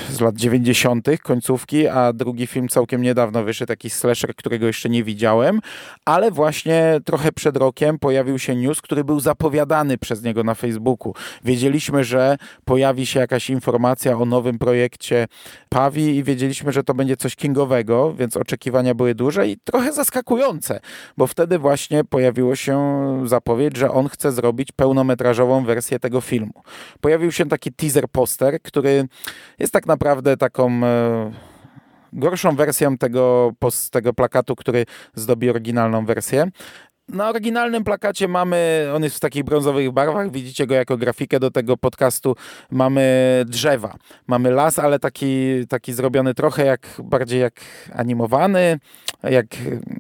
z 0.09 0.21
lat 0.21 0.37
90., 0.37 1.09
końcówki, 1.23 1.88
a 1.88 2.12
drugi 2.12 2.47
film 2.47 2.69
całkiem 2.69 3.03
niedawno 3.03 3.45
wyszedł, 3.45 3.69
taki 3.69 3.91
slasher, 3.91 4.35
którego 4.35 4.67
jeszcze 4.67 4.88
nie 4.88 5.05
widziałem, 5.05 5.61
ale 6.05 6.31
właśnie 6.31 7.01
trochę 7.05 7.33
przed 7.33 7.57
rokiem 7.57 7.99
pojawił 7.99 8.38
się 8.38 8.57
news, 8.57 8.81
który 8.81 9.05
był 9.05 9.21
zapowiadany 9.21 9.99
przez 9.99 10.23
niego 10.23 10.45
na 10.45 10.55
Facebooku. 10.55 11.15
Wiedzieliśmy, 11.45 12.05
że 12.05 12.37
pojawi 12.65 13.07
się 13.07 13.21
jakaś 13.21 13.51
informacja 13.51 14.19
o 14.19 14.25
nowym 14.25 14.59
projekcie 14.59 15.27
Pawi 15.69 16.17
i 16.17 16.25
wiedzieliśmy, 16.25 16.73
że 16.73 16.85
to 16.85 16.95
będzie 16.95 17.17
coś 17.17 17.37
kingowego, 17.37 18.15
więc 18.15 18.37
oczekiwania 18.37 18.95
były 18.95 19.15
duże 19.15 19.49
i 19.49 19.57
trochę 19.65 19.93
zaskakujące, 19.93 20.81
bo 21.17 21.27
wtedy 21.27 21.59
właśnie 21.59 22.05
pojawiło 22.05 22.57
się 22.57 23.03
zapowiedź, 23.25 23.77
że 23.77 23.91
on 23.91 24.09
chce 24.09 24.33
zrobić 24.33 24.73
pełnometrażową 24.73 25.65
wersję 25.65 25.99
tego 25.99 26.21
filmu. 26.21 26.62
Pojawił 27.01 27.33
się 27.33 27.49
taki 27.49 27.73
teaser 27.73 28.09
poster, 28.09 28.62
który 28.62 29.09
jest 29.59 29.72
tak 29.72 29.87
naprawdę 29.87 30.37
taką 30.37 30.70
e, 30.85 31.33
gorszą 32.12 32.57
wersją 32.57 32.98
tego, 32.98 33.52
tego 33.90 34.12
plakatu, 34.12 34.57
który 34.57 34.87
zdobi 35.14 35.50
oryginalną 35.50 36.07
wersję. 36.07 36.50
Na 37.09 37.29
oryginalnym 37.29 37.85
plakacie 37.85 38.29
mamy, 38.29 38.88
on 38.95 39.03
jest 39.03 39.17
w 39.17 39.21
takich 39.21 39.45
brązowych 39.45 39.91
barwach, 39.91 40.31
widzicie 40.31 40.67
go 40.67 40.75
jako 40.75 40.97
grafikę 40.97 41.41
do 41.41 41.51
tego 41.51 41.77
podcastu, 41.77 42.37
mamy 42.71 43.45
drzewa, 43.47 43.97
mamy 44.27 44.51
las, 44.51 44.79
ale 44.79 44.99
taki, 44.99 45.67
taki 45.69 45.93
zrobiony 45.93 46.35
trochę 46.35 46.67
jak, 46.67 46.87
bardziej 47.05 47.41
jak 47.41 47.55
animowany, 47.95 48.79
jak, 49.23 49.47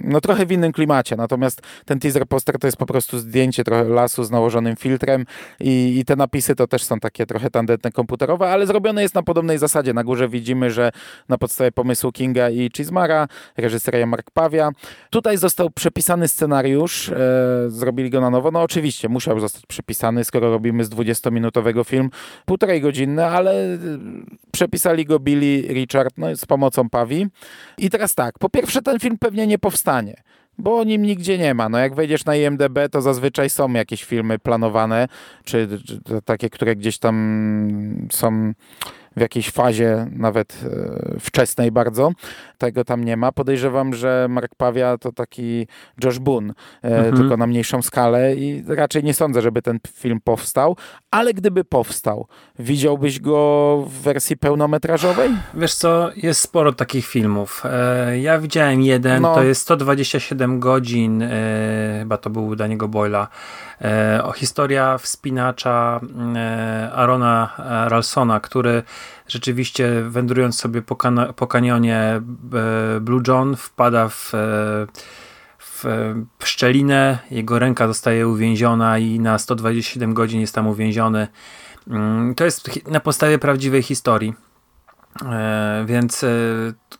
no 0.04 0.20
trochę 0.20 0.46
w 0.46 0.52
innym 0.52 0.72
klimacie, 0.72 1.16
natomiast 1.16 1.60
ten 1.84 2.00
teaser 2.00 2.26
poster 2.26 2.58
to 2.58 2.66
jest 2.66 2.76
po 2.76 2.86
prostu 2.86 3.18
zdjęcie 3.18 3.64
trochę 3.64 3.84
lasu 3.84 4.24
z 4.24 4.30
nałożonym 4.30 4.76
filtrem 4.76 5.26
i, 5.60 5.98
i 5.98 6.04
te 6.04 6.16
napisy 6.16 6.54
to 6.54 6.66
też 6.66 6.84
są 6.84 7.00
takie 7.00 7.26
trochę 7.26 7.50
tandetne 7.50 7.92
komputerowe, 7.92 8.50
ale 8.50 8.66
zrobione 8.66 9.02
jest 9.02 9.14
na 9.14 9.22
podobnej 9.22 9.58
zasadzie. 9.58 9.94
Na 9.94 10.04
górze 10.04 10.28
widzimy, 10.28 10.70
że 10.70 10.92
na 11.28 11.38
podstawie 11.38 11.72
pomysłu 11.72 12.12
Kinga 12.12 12.50
i 12.50 12.70
Chismara, 12.76 13.28
reżyseria 13.56 14.06
Mark 14.06 14.30
Pawia. 14.30 14.70
Tutaj 15.10 15.38
został 15.38 15.70
przepisany 15.70 16.28
scenariusz, 16.28 16.91
e, 17.08 17.14
zrobili 17.70 18.10
go 18.10 18.20
na 18.20 18.30
nowo. 18.30 18.50
No 18.50 18.62
oczywiście, 18.62 19.08
musiał 19.08 19.40
zostać 19.40 19.66
przepisany, 19.66 20.24
skoro 20.24 20.50
robimy 20.50 20.84
z 20.84 20.90
20-minutowego 20.90 21.84
film, 21.84 22.10
półtorej 22.46 22.80
godzinny, 22.80 23.26
ale 23.26 23.74
e, 23.74 23.78
przepisali 24.52 25.04
go 25.04 25.18
Billy 25.18 25.74
Richard 25.74 26.18
no, 26.18 26.36
z 26.36 26.46
pomocą 26.46 26.88
Pawi. 26.88 27.26
I 27.78 27.90
teraz 27.90 28.14
tak, 28.14 28.38
po 28.38 28.48
pierwsze 28.48 28.82
ten 28.82 29.00
film 29.00 29.18
pewnie 29.18 29.46
nie 29.46 29.58
powstanie 29.58 30.22
bo 30.58 30.78
o 30.78 30.84
nim 30.84 31.02
nigdzie 31.02 31.38
nie 31.38 31.54
ma. 31.54 31.68
No 31.68 31.78
jak 31.78 31.94
wejdziesz 31.94 32.24
na 32.24 32.36
IMDB, 32.36 32.78
to 32.90 33.02
zazwyczaj 33.02 33.50
są 33.50 33.72
jakieś 33.72 34.04
filmy 34.04 34.38
planowane, 34.38 35.08
czy, 35.44 35.68
czy 35.86 36.00
takie, 36.24 36.50
które 36.50 36.76
gdzieś 36.76 36.98
tam 36.98 38.08
są 38.12 38.52
w 39.16 39.20
jakiejś 39.20 39.50
fazie 39.50 40.06
nawet 40.12 40.60
e, 40.64 41.20
wczesnej 41.20 41.72
bardzo. 41.72 42.12
Tego 42.58 42.84
tam 42.84 43.04
nie 43.04 43.16
ma. 43.16 43.32
Podejrzewam, 43.32 43.94
że 43.94 44.26
Mark 44.30 44.54
Pawia 44.54 44.98
to 44.98 45.12
taki 45.12 45.66
Josh 46.04 46.18
Boone, 46.18 46.54
e, 46.84 46.86
mhm. 46.86 47.16
tylko 47.16 47.36
na 47.36 47.46
mniejszą 47.46 47.82
skalę 47.82 48.34
i 48.34 48.64
raczej 48.66 49.04
nie 49.04 49.14
sądzę, 49.14 49.42
żeby 49.42 49.62
ten 49.62 49.78
film 49.94 50.20
powstał, 50.24 50.76
ale 51.10 51.34
gdyby 51.34 51.64
powstał, 51.64 52.26
widziałbyś 52.58 53.20
go 53.20 53.78
w 53.88 53.92
wersji 53.92 54.36
pełnometrażowej? 54.36 55.30
Wiesz 55.54 55.74
co, 55.74 56.10
jest 56.16 56.40
sporo 56.40 56.72
takich 56.72 57.06
filmów. 57.06 57.62
E, 57.64 58.18
ja 58.18 58.38
widziałem 58.38 58.82
jeden, 58.82 59.22
no. 59.22 59.34
to 59.34 59.42
jest 59.42 59.60
127 59.60 60.60
godzin, 60.60 61.24
chyba 61.98 62.18
to 62.18 62.30
był 62.30 62.56
Daniego 62.56 62.88
Boyla, 62.88 63.28
o 64.22 64.32
historia 64.32 64.98
wspinacza 64.98 66.00
Arona 66.92 67.50
Ralsona, 67.88 68.40
który 68.40 68.82
rzeczywiście 69.28 70.02
wędrując 70.02 70.60
sobie 70.60 70.82
po, 70.82 70.96
kan 70.96 71.20
po 71.36 71.46
kanionie 71.46 71.96
e, 71.96 72.20
Blue 73.00 73.22
John 73.28 73.56
wpada 73.56 74.08
w, 74.08 74.34
e, 74.34 74.86
w 76.38 76.48
szczelinę, 76.48 77.18
jego 77.30 77.58
ręka 77.58 77.86
zostaje 77.86 78.28
uwięziona 78.28 78.98
i 78.98 79.20
na 79.20 79.38
127 79.38 80.14
godzin 80.14 80.40
jest 80.40 80.54
tam 80.54 80.66
uwięziony. 80.66 81.28
Mm, 81.88 82.34
to 82.34 82.44
jest 82.44 82.86
na 82.90 83.00
podstawie 83.00 83.38
prawdziwej 83.38 83.82
historii. 83.82 84.34
E, 85.24 85.84
więc 85.86 86.24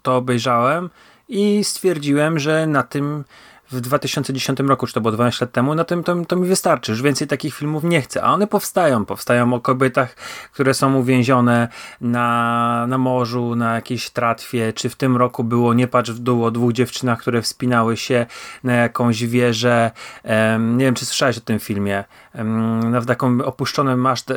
to 0.03 0.17
obejrzałem 0.17 0.91
i 1.29 1.65
stwierdziłem, 1.65 2.39
że 2.39 2.67
na 2.67 2.83
tym 2.83 3.25
w 3.73 3.81
2010 3.81 4.61
roku, 4.61 4.87
czy 4.87 4.93
to 4.93 5.01
było 5.01 5.13
12 5.13 5.45
lat 5.45 5.53
temu, 5.53 5.75
na 5.75 5.85
tym 5.85 6.05
to, 6.05 6.25
to 6.25 6.37
mi 6.37 6.49
wystarczy. 6.49 6.93
Już 6.93 7.03
więcej 7.03 7.29
takich 7.29 7.55
filmów 7.55 7.85
nie 7.85 8.03
chcę. 8.03 8.23
A 8.23 8.33
one 8.33 8.47
powstają. 8.47 9.05
Powstają 9.05 9.55
o 9.55 9.61
kobietach, 9.61 10.15
które 10.53 10.75
są 10.75 10.95
uwięzione 10.95 11.69
na, 12.01 12.87
na 12.89 12.99
morzu, 12.99 13.57
na 13.57 13.75
jakiejś 13.75 14.11
tratwie. 14.11 14.73
Czy 14.73 14.89
w 14.89 14.97
tym 14.97 15.17
roku 15.17 15.45
było 15.45 15.75
Nie 15.75 15.89
patrz 15.89 16.11
w 16.11 16.19
dół 16.19 16.45
o 16.45 16.51
dwóch 16.51 16.73
dziewczynach, 16.73 17.19
które 17.19 17.43
wspinały 17.43 17.97
się 17.97 18.27
na 18.65 18.73
jakąś 18.73 19.25
wieżę. 19.25 19.91
Um, 20.25 20.79
nie 20.79 20.85
wiem, 20.85 20.95
czy 20.95 21.07
słyszałeś 21.07 21.39
o 21.39 21.41
tym 21.41 21.59
filmie. 21.59 22.05
Na 22.35 23.03
taką 23.03 23.45
opuszczoną 23.45 23.97
maszt 23.97 24.31
e, 24.31 24.37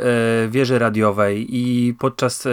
wieży 0.50 0.80
radiowej 0.80 1.56
i 1.58 1.94
podczas 1.94 2.46
e, 2.46 2.50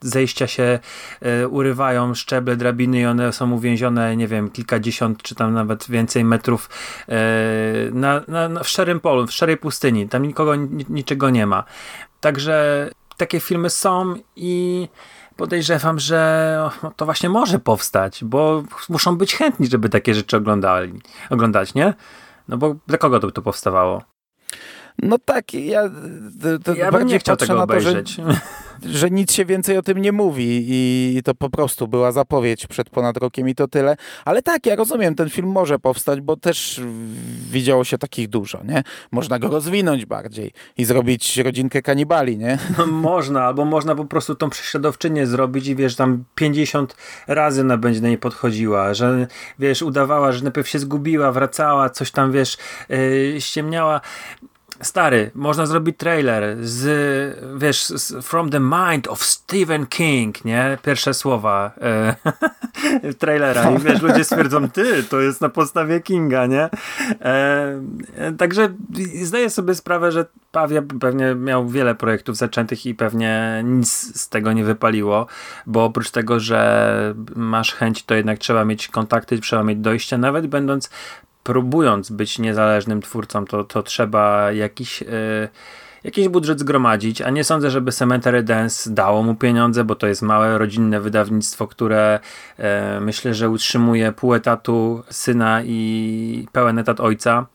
zejścia 0.00 0.46
się 0.46 0.78
e, 1.20 1.48
urywają 1.48 2.14
szczeble 2.14 2.56
drabiny 2.56 3.00
i 3.00 3.06
one 3.06 3.32
są 3.32 3.52
uwięzione, 3.52 4.16
nie 4.16 4.28
wiem, 4.28 4.50
kilkadziesiąt 4.50 5.22
czy 5.22 5.34
tam 5.34 5.54
nawet 5.54 5.90
więcej 5.90 6.24
metrów 6.24 6.70
na, 7.92 8.20
na, 8.28 8.48
na 8.48 8.62
w 8.62 8.68
szczerym 8.68 9.00
polu, 9.00 9.26
w 9.26 9.32
szczerej 9.32 9.56
pustyni. 9.56 10.08
Tam 10.08 10.22
nikogo, 10.22 10.54
niczego 10.88 11.30
nie 11.30 11.46
ma. 11.46 11.64
Także 12.20 12.90
takie 13.16 13.40
filmy 13.40 13.70
są 13.70 14.14
i 14.36 14.88
podejrzewam, 15.36 15.98
że 15.98 16.70
to 16.96 17.04
właśnie 17.04 17.28
może 17.28 17.58
powstać, 17.58 18.24
bo 18.24 18.64
muszą 18.88 19.16
być 19.16 19.34
chętni, 19.34 19.66
żeby 19.66 19.88
takie 19.88 20.14
rzeczy 20.14 20.36
oglądali, 20.36 21.00
oglądać, 21.30 21.74
nie? 21.74 21.94
No 22.48 22.56
bo 22.56 22.74
dla 22.86 22.98
kogo 22.98 23.20
to 23.20 23.30
to 23.30 23.42
powstawało? 23.42 24.02
No 24.98 25.18
tak, 25.18 25.54
ja, 25.54 25.90
to 26.64 26.74
ja 26.74 26.92
bym 26.92 27.06
nie 27.06 27.18
chciał 27.18 27.36
tego 27.36 27.62
obejrzeć. 27.62 28.16
To, 28.16 28.32
że, 28.32 28.40
że 28.98 29.10
nic 29.10 29.32
się 29.32 29.44
więcej 29.44 29.78
o 29.78 29.82
tym 29.82 29.98
nie 29.98 30.12
mówi 30.12 30.66
i 30.68 31.20
to 31.24 31.34
po 31.34 31.50
prostu 31.50 31.88
była 31.88 32.12
zapowiedź 32.12 32.66
przed 32.66 32.90
ponad 32.90 33.16
rokiem 33.16 33.48
i 33.48 33.54
to 33.54 33.68
tyle. 33.68 33.96
Ale 34.24 34.42
tak, 34.42 34.66
ja 34.66 34.76
rozumiem, 34.76 35.14
ten 35.14 35.30
film 35.30 35.48
może 35.48 35.78
powstać, 35.78 36.20
bo 36.20 36.36
też 36.36 36.80
widziało 37.50 37.84
się 37.84 37.98
takich 37.98 38.28
dużo, 38.28 38.60
nie? 38.64 38.82
Można 39.10 39.38
go 39.38 39.48
rozwinąć 39.48 40.06
bardziej 40.06 40.52
i 40.78 40.84
zrobić 40.84 41.38
rodzinkę 41.38 41.82
kanibali, 41.82 42.38
nie? 42.38 42.58
No, 42.78 42.86
można, 42.86 43.44
albo 43.44 43.64
można 43.64 43.94
po 43.94 44.04
prostu 44.04 44.34
tą 44.34 44.50
prześladowczynię 44.50 45.26
zrobić 45.26 45.66
i 45.66 45.76
wiesz, 45.76 45.96
tam 45.96 46.24
50 46.34 46.96
razy 47.26 47.60
ona 47.60 47.76
będzie 47.76 48.00
na 48.00 48.08
niej 48.08 48.18
podchodziła, 48.18 48.94
że 48.94 49.26
wiesz, 49.58 49.82
udawała, 49.82 50.32
że 50.32 50.42
najpierw 50.42 50.68
się 50.68 50.78
zgubiła, 50.78 51.32
wracała, 51.32 51.90
coś 51.90 52.10
tam, 52.10 52.32
wiesz, 52.32 52.56
yy, 52.88 53.40
ściemniała. 53.40 54.00
Stary, 54.80 55.30
można 55.34 55.66
zrobić 55.66 55.96
trailer 55.96 56.56
z, 56.60 56.84
wiesz, 57.58 57.86
z 57.86 58.26
From 58.26 58.50
the 58.50 58.60
Mind 58.60 59.08
of 59.08 59.24
Stephen 59.24 59.86
King, 59.86 60.44
nie? 60.44 60.78
Pierwsze 60.82 61.14
słowa 61.14 61.72
e, 61.80 62.14
trailera 63.18 63.70
i 63.70 63.78
wiesz, 63.78 64.02
ludzie 64.02 64.24
stwierdzą, 64.24 64.70
ty, 64.70 65.02
to 65.02 65.20
jest 65.20 65.40
na 65.40 65.48
podstawie 65.48 66.00
Kinga, 66.00 66.46
nie? 66.46 66.68
E, 67.20 67.80
także 68.38 68.74
zdaję 69.22 69.50
sobie 69.50 69.74
sprawę, 69.74 70.12
że 70.12 70.26
Pawia 70.52 70.82
pewnie 71.00 71.34
miał 71.34 71.68
wiele 71.68 71.94
projektów 71.94 72.36
zaczętych 72.36 72.86
i 72.86 72.94
pewnie 72.94 73.62
nic 73.64 74.20
z 74.20 74.28
tego 74.28 74.52
nie 74.52 74.64
wypaliło, 74.64 75.26
bo 75.66 75.84
oprócz 75.84 76.10
tego, 76.10 76.40
że 76.40 77.14
masz 77.36 77.74
chęć, 77.74 78.04
to 78.04 78.14
jednak 78.14 78.38
trzeba 78.38 78.64
mieć 78.64 78.88
kontakty, 78.88 79.38
trzeba 79.38 79.62
mieć 79.62 79.78
dojście, 79.78 80.18
nawet 80.18 80.46
będąc 80.46 80.90
próbując 81.42 82.10
być 82.10 82.38
niezależnym 82.38 83.02
twórcą, 83.02 83.44
to, 83.44 83.64
to 83.64 83.82
trzeba 83.82 84.52
jakiś, 84.52 85.02
e, 85.02 85.48
jakiś 86.04 86.28
budżet 86.28 86.60
zgromadzić, 86.60 87.22
a 87.22 87.30
nie 87.30 87.44
sądzę, 87.44 87.70
żeby 87.70 87.92
Cemetery 87.92 88.42
Dance 88.42 88.90
dało 88.90 89.22
mu 89.22 89.34
pieniądze, 89.34 89.84
bo 89.84 89.94
to 89.94 90.06
jest 90.06 90.22
małe, 90.22 90.58
rodzinne 90.58 91.00
wydawnictwo, 91.00 91.66
które 91.66 92.20
e, 92.58 93.00
myślę, 93.00 93.34
że 93.34 93.50
utrzymuje 93.50 94.12
pół 94.12 94.34
etatu 94.34 95.02
syna 95.10 95.62
i 95.62 96.48
pełen 96.52 96.78
etat 96.78 97.00
ojca 97.00 97.46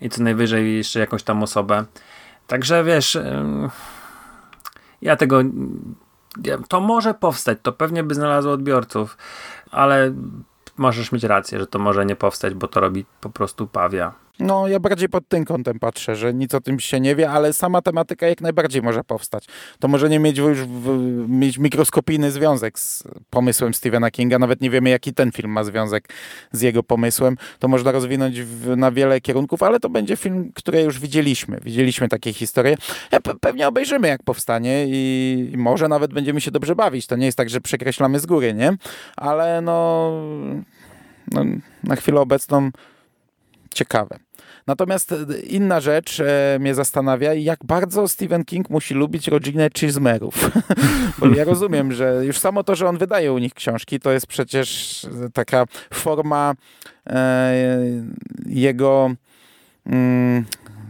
i 0.00 0.10
co 0.10 0.22
najwyżej 0.22 0.76
jeszcze 0.76 1.00
jakąś 1.00 1.22
tam 1.22 1.42
osobę. 1.42 1.84
Także 2.46 2.84
wiesz, 2.84 3.16
e, 3.16 3.44
ja 5.02 5.16
tego 5.16 5.40
to 6.68 6.80
może 6.80 7.14
powstać, 7.14 7.58
to 7.62 7.72
pewnie 7.72 8.02
by 8.02 8.14
znalazło 8.14 8.52
odbiorców, 8.52 9.16
ale 9.70 10.14
możesz 10.76 11.12
mieć 11.12 11.24
rację, 11.24 11.58
że 11.58 11.66
to 11.66 11.78
może 11.78 12.06
nie 12.06 12.16
powstać, 12.16 12.54
bo 12.54 12.68
to 12.68 12.80
robi 12.80 13.04
po 13.20 13.30
prostu 13.30 13.66
pawia. 13.66 14.23
No, 14.38 14.68
ja 14.68 14.80
bardziej 14.80 15.08
pod 15.08 15.28
tym 15.28 15.44
kątem 15.44 15.78
patrzę, 15.78 16.16
że 16.16 16.34
nic 16.34 16.54
o 16.54 16.60
tym 16.60 16.80
się 16.80 17.00
nie 17.00 17.16
wie, 17.16 17.30
ale 17.30 17.52
sama 17.52 17.82
tematyka 17.82 18.26
jak 18.26 18.40
najbardziej 18.40 18.82
może 18.82 19.04
powstać. 19.04 19.44
To 19.78 19.88
może 19.88 20.08
nie 20.08 20.18
mieć 20.18 20.38
już 20.38 20.58
w, 20.58 20.88
mieć 21.28 21.58
mikroskopijny 21.58 22.30
związek 22.30 22.78
z 22.78 23.04
pomysłem 23.30 23.74
Stephena 23.74 24.10
Kinga, 24.10 24.38
nawet 24.38 24.60
nie 24.60 24.70
wiemy, 24.70 24.90
jaki 24.90 25.14
ten 25.14 25.32
film 25.32 25.50
ma 25.50 25.64
związek 25.64 26.08
z 26.52 26.60
jego 26.60 26.82
pomysłem. 26.82 27.36
To 27.58 27.68
można 27.68 27.92
rozwinąć 27.92 28.40
w, 28.40 28.76
na 28.76 28.92
wiele 28.92 29.20
kierunków, 29.20 29.62
ale 29.62 29.80
to 29.80 29.88
będzie 29.88 30.16
film, 30.16 30.52
który 30.54 30.82
już 30.82 31.00
widzieliśmy. 31.00 31.60
Widzieliśmy 31.62 32.08
takie 32.08 32.32
historie. 32.32 32.76
Ja 33.12 33.20
pe 33.20 33.34
pewnie 33.40 33.68
obejrzymy, 33.68 34.08
jak 34.08 34.22
powstanie 34.22 34.86
i, 34.88 35.50
i 35.52 35.56
może 35.56 35.88
nawet 35.88 36.14
będziemy 36.14 36.40
się 36.40 36.50
dobrze 36.50 36.74
bawić. 36.74 37.06
To 37.06 37.16
nie 37.16 37.26
jest 37.26 37.38
tak, 37.38 37.50
że 37.50 37.60
przekreślamy 37.60 38.18
z 38.18 38.26
góry, 38.26 38.54
nie? 38.54 38.76
Ale 39.16 39.60
no, 39.60 40.10
no 41.32 41.44
na 41.84 41.96
chwilę 41.96 42.20
obecną 42.20 42.70
ciekawe. 43.74 44.18
Natomiast 44.66 45.12
e, 45.12 45.40
inna 45.40 45.80
rzecz 45.80 46.20
e, 46.20 46.58
mnie 46.60 46.74
zastanawia, 46.74 47.34
jak 47.34 47.64
bardzo 47.64 48.08
Stephen 48.08 48.44
King 48.44 48.70
musi 48.70 48.94
lubić 48.94 49.28
rodzinę 49.28 49.68
Chismerów. 49.78 50.50
Bo 51.18 51.26
ja 51.26 51.44
rozumiem, 51.44 51.92
że 51.92 52.24
już 52.24 52.38
samo 52.38 52.64
to, 52.64 52.74
że 52.74 52.88
on 52.88 52.98
wydaje 52.98 53.32
u 53.32 53.38
nich 53.38 53.54
książki, 53.54 54.00
to 54.00 54.12
jest 54.12 54.26
przecież 54.26 55.00
taka 55.32 55.64
forma 55.92 56.54
e, 57.06 57.54
jego 58.46 59.10
mm, 59.86 60.44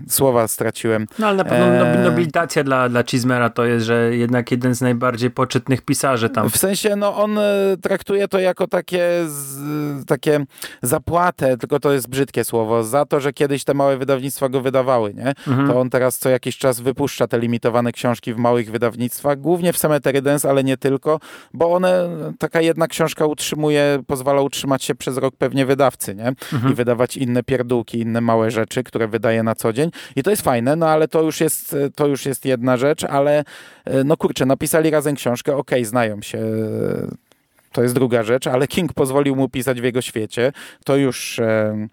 słowa 0.09 0.49
straciłem. 0.49 1.07
No 1.19 1.27
ale 1.27 1.37
na 1.37 1.45
pewno 1.45 1.67
e... 1.67 2.05
nobilitacja 2.05 2.65
dla, 2.65 2.89
dla 2.89 3.03
Chismera 3.03 3.51
to 3.51 3.65
jest, 3.65 3.87
że 3.87 4.17
jednak 4.17 4.51
jeden 4.51 4.75
z 4.75 4.81
najbardziej 4.81 5.31
poczytnych 5.31 5.83
pisarzy 5.83 6.31
tam. 6.31 6.51
W 6.51 6.57
sensie, 6.57 6.97
no 6.97 7.17
on 7.17 7.39
e, 7.39 7.43
traktuje 7.83 8.29
to 8.29 8.39
jako 8.39 8.67
takie, 8.67 9.09
z, 9.27 10.07
takie 10.07 10.45
zapłatę, 10.83 11.57
tylko 11.57 11.81
to 11.81 11.93
jest 11.93 12.09
brzydkie 12.09 12.45
słowo, 12.45 12.85
za 12.85 13.05
to, 13.05 13.21
że 13.21 13.33
kiedyś 13.33 13.65
te 13.65 13.75
małe 13.75 13.97
wydawnictwa 13.97 14.49
go 14.49 14.61
wydawały, 14.61 15.15
nie? 15.15 15.29
Mhm. 15.49 15.69
To 15.69 15.81
on 15.81 15.91
teraz 15.91 16.19
co 16.19 16.31
jakiś 16.31 16.59
czas 16.59 16.81
wypuszcza 16.81 17.27
te 17.27 17.39
limitowane 17.39 17.93
książki 17.93 18.35
w 18.35 18.37
małych 18.37 18.71
wydawnictwach, 18.71 19.41
głównie 19.41 19.73
w 19.73 19.79
Cemetery 19.79 20.23
Dance, 20.23 20.51
ale 20.51 20.65
nie 20.65 20.77
tylko, 20.77 21.21
bo 21.55 21.73
one, 21.73 22.09
taka 22.39 22.61
jedna 22.61 22.87
książka 22.87 23.27
utrzymuje, 23.27 24.03
pozwala 24.07 24.43
utrzymać 24.43 24.85
się 24.85 24.95
przez 24.95 25.17
rok 25.17 25.35
pewnie 25.39 25.67
wydawcy, 25.67 26.15
nie? 26.15 26.29
Mhm. 26.29 26.73
I 26.73 26.75
wydawać 26.75 27.17
inne 27.17 27.43
pierdółki, 27.43 28.01
inne 28.01 28.21
małe 28.21 28.51
rzeczy, 28.51 28.83
które 28.83 29.09
wydaje 29.09 29.43
na 29.43 29.55
co 29.55 29.73
dzień. 29.73 29.91
I 30.17 30.23
to 30.23 30.31
jest 30.31 30.43
fajne, 30.43 30.77
no 30.77 30.89
ale 30.89 31.09
to 31.09 31.23
już 31.23 31.41
jest, 31.41 31.77
to 31.95 32.07
już 32.07 32.27
jest 32.27 32.45
jedna 32.45 32.77
rzecz, 32.77 33.05
ale 33.05 33.45
e, 33.85 34.05
no 34.05 34.17
kurczę, 34.17 34.47
napisali 34.47 34.91
razem 34.91 35.17
książkę, 35.17 35.57
okej, 35.57 35.79
okay, 35.79 35.85
znają 35.85 36.23
się, 36.23 36.39
to 37.73 37.83
jest 37.83 37.95
druga 37.95 38.23
rzecz, 38.23 38.47
ale 38.47 38.69
King 38.69 38.93
pozwolił 38.93 39.37
mu 39.37 39.49
pisać 39.49 39.81
w 39.81 39.85
jego 39.85 40.03
świecie, 40.03 40.53
to 40.85 40.97
już... 40.97 41.39
E, 41.39 41.89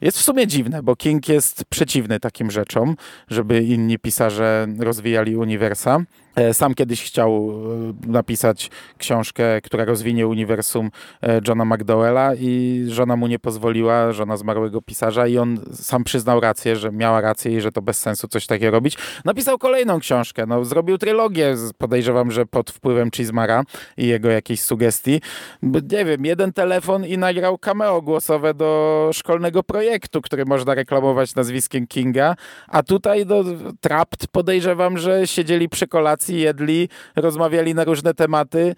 jest 0.00 0.18
w 0.18 0.22
sumie 0.22 0.46
dziwne, 0.46 0.82
bo 0.82 0.96
King 0.96 1.28
jest 1.28 1.64
przeciwny 1.64 2.20
takim 2.20 2.50
rzeczom, 2.50 2.96
żeby 3.28 3.62
inni 3.62 3.98
pisarze 3.98 4.66
rozwijali 4.78 5.36
uniwersa. 5.36 5.98
E, 6.36 6.54
sam 6.54 6.74
kiedyś 6.74 7.04
chciał 7.04 7.50
e, 8.06 8.10
napisać 8.10 8.70
książkę, 8.98 9.60
która 9.60 9.84
rozwinie 9.84 10.26
uniwersum 10.26 10.90
e, 11.22 11.40
Johna 11.48 11.64
McDowella 11.64 12.34
i 12.34 12.84
żona 12.88 13.16
mu 13.16 13.26
nie 13.26 13.38
pozwoliła, 13.38 14.12
żona 14.12 14.36
zmarłego 14.36 14.82
pisarza 14.82 15.26
i 15.26 15.38
on 15.38 15.60
sam 15.72 16.04
przyznał 16.04 16.40
rację, 16.40 16.76
że 16.76 16.92
miała 16.92 17.20
rację 17.20 17.56
i 17.56 17.60
że 17.60 17.72
to 17.72 17.82
bez 17.82 17.98
sensu 17.98 18.28
coś 18.28 18.46
takiego 18.46 18.70
robić. 18.70 18.98
Napisał 19.24 19.58
kolejną 19.58 20.00
książkę, 20.00 20.46
no, 20.46 20.64
zrobił 20.64 20.98
trylogię, 20.98 21.56
podejrzewam, 21.78 22.30
że 22.30 22.46
pod 22.46 22.70
wpływem 22.70 23.10
Chismara 23.10 23.62
i 23.96 24.06
jego 24.06 24.30
jakiejś 24.30 24.62
sugestii. 24.62 25.20
Nie 25.62 26.04
wiem, 26.04 26.24
jeden 26.24 26.52
telefon 26.52 27.06
i 27.06 27.18
nagrał 27.18 27.58
cameo 27.58 28.02
głosowe 28.02 28.54
do 28.54 29.10
szkolnego 29.12 29.62
projektu, 29.62 30.22
który 30.22 30.44
można 30.44 30.74
reklamować 30.74 31.34
nazwiskiem 31.34 31.86
Kinga, 31.86 32.36
a 32.68 32.82
tutaj 32.82 33.26
do 33.26 33.44
Trapt 33.80 34.26
podejrzewam, 34.26 34.98
że 34.98 35.26
siedzieli 35.26 35.68
przy 35.68 35.86
kolacji 35.88 36.19
jedli, 36.28 36.88
rozmawiali 37.16 37.74
na 37.74 37.84
różne 37.84 38.14
tematy 38.14 38.74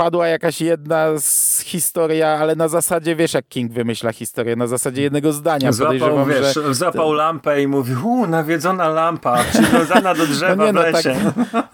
padła 0.00 0.28
jakaś 0.28 0.60
jedna 0.60 1.06
z 1.18 1.60
historia, 1.60 2.28
ale 2.28 2.56
na 2.56 2.68
zasadzie, 2.68 3.16
wiesz 3.16 3.34
jak 3.34 3.48
King 3.48 3.72
wymyśla 3.72 4.12
historię, 4.12 4.56
na 4.56 4.66
zasadzie 4.66 5.02
jednego 5.02 5.32
zdania. 5.32 5.72
Złapał, 5.72 6.26
wiesz, 6.26 6.54
że... 6.54 6.74
zapał 6.74 7.12
lampę 7.12 7.62
i 7.62 7.66
mówi, 7.66 7.94
u, 8.04 8.26
nawiedzona 8.26 8.88
lampa, 8.88 9.44
przywiązana 9.44 10.14
do 10.14 10.26
drzewa 10.32 10.56
no 10.56 10.66
nie, 10.66 10.72
no, 10.72 10.80
w 10.80 10.84
lesie. 10.84 11.16
Tak, 11.52 11.66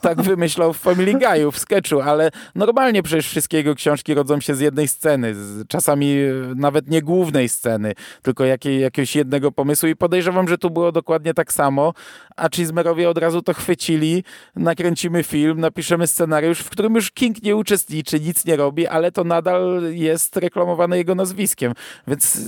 tak 0.00 0.22
wymyślał 0.22 0.72
w 0.72 0.78
Family 0.78 1.14
Guy'u, 1.14 1.52
w 1.52 1.58
sketchu, 1.58 2.00
ale 2.00 2.30
normalnie 2.54 3.02
przecież 3.02 3.28
wszystkie 3.28 3.56
jego 3.56 3.74
książki 3.74 4.14
rodzą 4.14 4.40
się 4.40 4.54
z 4.54 4.60
jednej 4.60 4.88
sceny, 4.88 5.34
czasami 5.68 6.16
nawet 6.56 6.88
nie 6.88 7.02
głównej 7.02 7.48
sceny, 7.48 7.92
tylko 8.22 8.44
jakiej, 8.44 8.80
jakiegoś 8.80 9.16
jednego 9.16 9.52
pomysłu 9.52 9.88
i 9.88 9.96
podejrzewam, 9.96 10.48
że 10.48 10.58
tu 10.58 10.70
było 10.70 10.92
dokładnie 10.92 11.34
tak 11.34 11.52
samo, 11.52 11.92
a 12.36 12.48
Chismerowie 12.48 13.10
od 13.10 13.18
razu 13.18 13.42
to 13.42 13.54
chwycili, 13.54 14.24
nakręcimy 14.56 15.22
film, 15.22 15.60
napiszemy 15.60 16.06
scenariusz, 16.06 16.60
w 16.60 16.70
którym 16.70 16.94
już 16.94 17.10
King 17.10 17.42
nie 17.42 17.56
uczy 17.56 17.71
uczestniczy, 17.72 18.20
nic 18.20 18.44
nie 18.44 18.56
robi, 18.56 18.86
ale 18.86 19.12
to 19.12 19.24
nadal 19.24 19.82
jest 19.90 20.36
reklamowane 20.36 20.98
jego 20.98 21.14
nazwiskiem. 21.14 21.72
Więc 22.08 22.38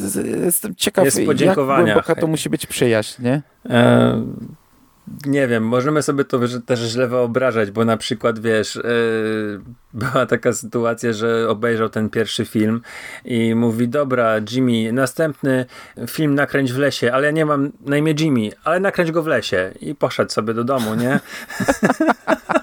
jestem 0.45 0.75
ciekaw, 0.75 1.05
jest 1.05 1.19
jak 1.19 1.55
głęboka 1.55 2.15
to 2.15 2.27
musi 2.27 2.51
być 2.51 2.67
przyjaźń, 2.67 3.23
nie? 3.23 3.43
E 3.71 4.23
nie 5.27 5.49
wiem, 5.49 5.67
możemy 5.67 6.03
sobie 6.03 6.25
to 6.25 6.39
też 6.67 6.81
źle 6.81 7.09
wyobrażać, 7.09 7.71
bo 7.71 7.85
na 7.85 7.97
przykład, 7.97 8.39
wiesz, 8.39 8.75
yy, 8.75 9.61
była 9.95 10.27
taka 10.27 10.53
sytuacja, 10.53 11.13
że 11.13 11.49
obejrzał 11.49 11.89
ten 11.89 12.11
pierwszy 12.11 12.45
film 12.45 12.81
i 13.25 13.55
mówi, 13.55 13.89
dobra, 13.89 14.35
Jimmy, 14.51 14.93
następny 14.93 15.67
film 16.07 16.35
nakręć 16.35 16.73
w 16.73 16.79
lesie, 16.79 17.13
ale 17.13 17.27
ja 17.27 17.31
nie 17.31 17.47
mam 17.47 17.73
na 17.87 17.97
imię 17.97 18.15
Jimmy, 18.21 18.51
ale 18.65 18.81
nakręć 18.81 19.13
go 19.13 19.23
w 19.23 19.27
lesie 19.27 19.73
i 19.81 19.95
poszedł 19.95 20.33
sobie 20.33 20.55
do 20.55 20.65
domu, 20.65 20.95
nie? 20.95 21.21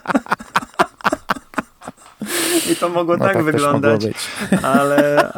I 2.70 2.76
to 2.76 2.90
mogło 2.90 3.18
no 3.18 3.26
tak, 3.26 3.34
tak 3.34 3.44
wyglądać, 3.44 4.02
ale... 4.64 5.32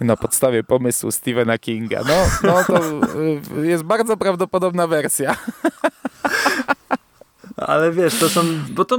na 0.00 0.16
podstawie 0.16 0.64
pomysłu 0.64 1.12
Stephena 1.12 1.58
Kinga. 1.58 2.00
No, 2.08 2.26
no 2.42 2.64
to 2.64 2.80
y, 3.62 3.66
jest 3.66 3.82
bardzo 3.82 4.16
prawdopodobna 4.16 4.86
wersja. 4.86 5.36
Ale 7.56 7.92
wiesz, 7.92 8.18
to 8.18 8.28
są, 8.28 8.40
bo 8.70 8.84
to, 8.84 8.98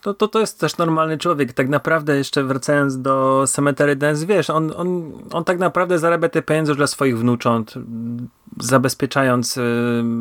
to, 0.00 0.14
to, 0.14 0.28
to 0.28 0.40
jest 0.40 0.60
też 0.60 0.76
normalny 0.76 1.18
człowiek. 1.18 1.52
Tak 1.52 1.68
naprawdę 1.68 2.16
jeszcze 2.16 2.44
wracając 2.44 3.02
do 3.02 3.44
Cemetery 3.48 3.96
Dance, 3.96 4.26
wiesz, 4.26 4.50
on, 4.50 4.72
on, 4.76 5.12
on 5.32 5.44
tak 5.44 5.58
naprawdę 5.58 5.98
zarabia 5.98 6.28
te 6.28 6.42
pieniądze 6.42 6.74
dla 6.74 6.86
swoich 6.86 7.18
wnucząt, 7.18 7.74
zabezpieczając 8.60 9.56
y, 9.56 9.62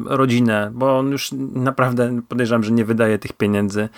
rodzinę, 0.06 0.72
bo 0.74 1.00
on 1.00 1.12
już 1.12 1.32
naprawdę 1.54 2.22
podejrzewam, 2.30 2.64
że 2.64 2.72
nie 2.72 2.86
wydaje 2.86 3.20
tych 3.20 3.34
pieniędzy, 3.34 3.90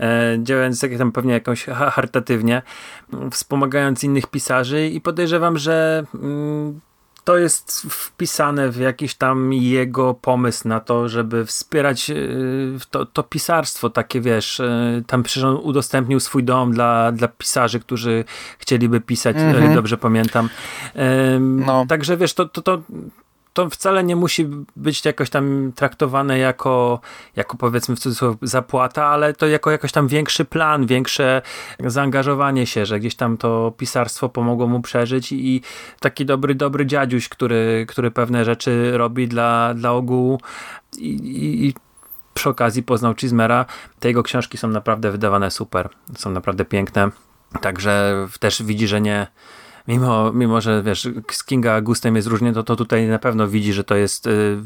e, 0.00 0.38
działając 0.42 0.82
jak 0.82 0.98
tam 0.98 1.12
pewnie 1.12 1.32
jakoś 1.32 1.64
charytatywnie, 1.64 2.62
wspomagając 3.30 4.04
innych 4.04 4.26
pisarzy 4.26 4.88
i 4.88 5.00
podejrzewam, 5.00 5.58
że 5.58 6.04
mm, 6.14 6.80
to 7.24 7.38
jest 7.38 7.82
wpisane 7.90 8.70
w 8.70 8.76
jakiś 8.76 9.14
tam 9.14 9.52
jego 9.52 10.14
pomysł 10.14 10.68
na 10.68 10.80
to, 10.80 11.08
żeby 11.08 11.46
wspierać 11.46 12.10
y, 12.10 12.78
to, 12.90 13.06
to 13.06 13.22
pisarstwo, 13.22 13.90
takie 13.90 14.20
wiesz, 14.20 14.60
y, 14.60 15.04
tam 15.06 15.22
przecież 15.22 15.44
on 15.44 15.56
udostępnił 15.56 16.20
swój 16.20 16.44
dom 16.44 16.72
dla, 16.72 17.12
dla 17.12 17.28
pisarzy, 17.28 17.80
którzy 17.80 18.24
chcieliby 18.58 19.00
pisać, 19.00 19.36
mm 19.36 19.56
-hmm. 19.56 19.74
dobrze 19.74 19.96
pamiętam. 19.96 20.48
No. 21.40 21.86
Także 21.88 22.16
wiesz, 22.16 22.34
to, 22.34 22.48
to, 22.48 22.62
to 22.62 22.82
to 23.58 23.70
wcale 23.70 24.04
nie 24.04 24.16
musi 24.16 24.46
być 24.76 25.04
jakoś 25.04 25.30
tam 25.30 25.72
traktowane 25.74 26.38
jako, 26.38 27.00
jako 27.36 27.56
powiedzmy 27.56 27.96
w 27.96 27.98
cudzysłowie 27.98 28.36
zapłata, 28.42 29.06
ale 29.06 29.34
to 29.34 29.46
jako 29.46 29.70
jakoś 29.70 29.92
tam 29.92 30.08
większy 30.08 30.44
plan, 30.44 30.86
większe 30.86 31.42
zaangażowanie 31.84 32.66
się, 32.66 32.86
że 32.86 33.00
gdzieś 33.00 33.14
tam 33.14 33.36
to 33.36 33.72
pisarstwo 33.76 34.28
pomogło 34.28 34.66
mu 34.66 34.80
przeżyć 34.80 35.32
i 35.32 35.62
taki 36.00 36.26
dobry, 36.26 36.54
dobry 36.54 36.86
dziadziuś, 36.86 37.28
który, 37.28 37.86
który 37.88 38.10
pewne 38.10 38.44
rzeczy 38.44 38.98
robi 38.98 39.28
dla, 39.28 39.74
dla 39.74 39.92
ogółu 39.92 40.40
i, 40.98 41.08
i, 41.08 41.66
i 41.66 41.74
przy 42.34 42.48
okazji 42.48 42.82
poznał 42.82 43.14
Chismera. 43.14 43.66
Te 44.00 44.08
jego 44.08 44.22
książki 44.22 44.58
są 44.58 44.68
naprawdę 44.68 45.10
wydawane 45.10 45.50
super, 45.50 45.88
są 46.16 46.30
naprawdę 46.30 46.64
piękne. 46.64 47.10
Także 47.60 48.26
też 48.40 48.62
widzi, 48.62 48.88
że 48.88 49.00
nie, 49.00 49.26
mimo, 49.88 50.32
mimo 50.32 50.60
że 50.60 50.82
wiesz, 50.82 51.08
z 51.30 51.44
Kinga 51.44 51.80
gustem 51.80 52.16
jest 52.16 52.28
różnie, 52.28 52.52
to, 52.52 52.62
to 52.62 52.76
tutaj 52.76 53.06
na 53.06 53.18
pewno 53.18 53.48
widzi, 53.48 53.72
że 53.72 53.84
to 53.84 53.94
jest 53.94 54.26
y, 54.26 54.56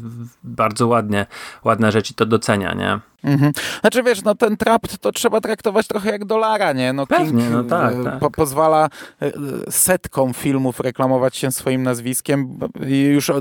bardzo 0.43 0.87
ładnie, 0.87 1.25
ładna 1.63 1.91
rzecz 1.91 2.11
i 2.11 2.13
to 2.13 2.25
docenia, 2.25 2.73
nie? 2.73 3.12
Mhm. 3.23 3.51
Znaczy 3.81 4.03
wiesz, 4.03 4.23
no 4.23 4.35
ten 4.35 4.57
trap 4.57 4.87
to 5.01 5.11
trzeba 5.11 5.41
traktować 5.41 5.87
trochę 5.87 6.11
jak 6.11 6.25
dolara, 6.25 6.73
nie? 6.73 6.93
No 6.93 7.07
Pewnie, 7.07 7.41
King 7.41 7.53
no 7.53 7.63
tak, 7.63 7.93
y, 7.93 8.03
tak. 8.03 8.19
Po, 8.19 8.31
pozwala 8.31 8.89
y, 9.21 9.31
setkom 9.71 10.33
filmów 10.33 10.79
reklamować 10.79 11.37
się 11.37 11.51
swoim 11.51 11.83
nazwiskiem 11.83 12.59
i 12.87 13.01
już 13.01 13.31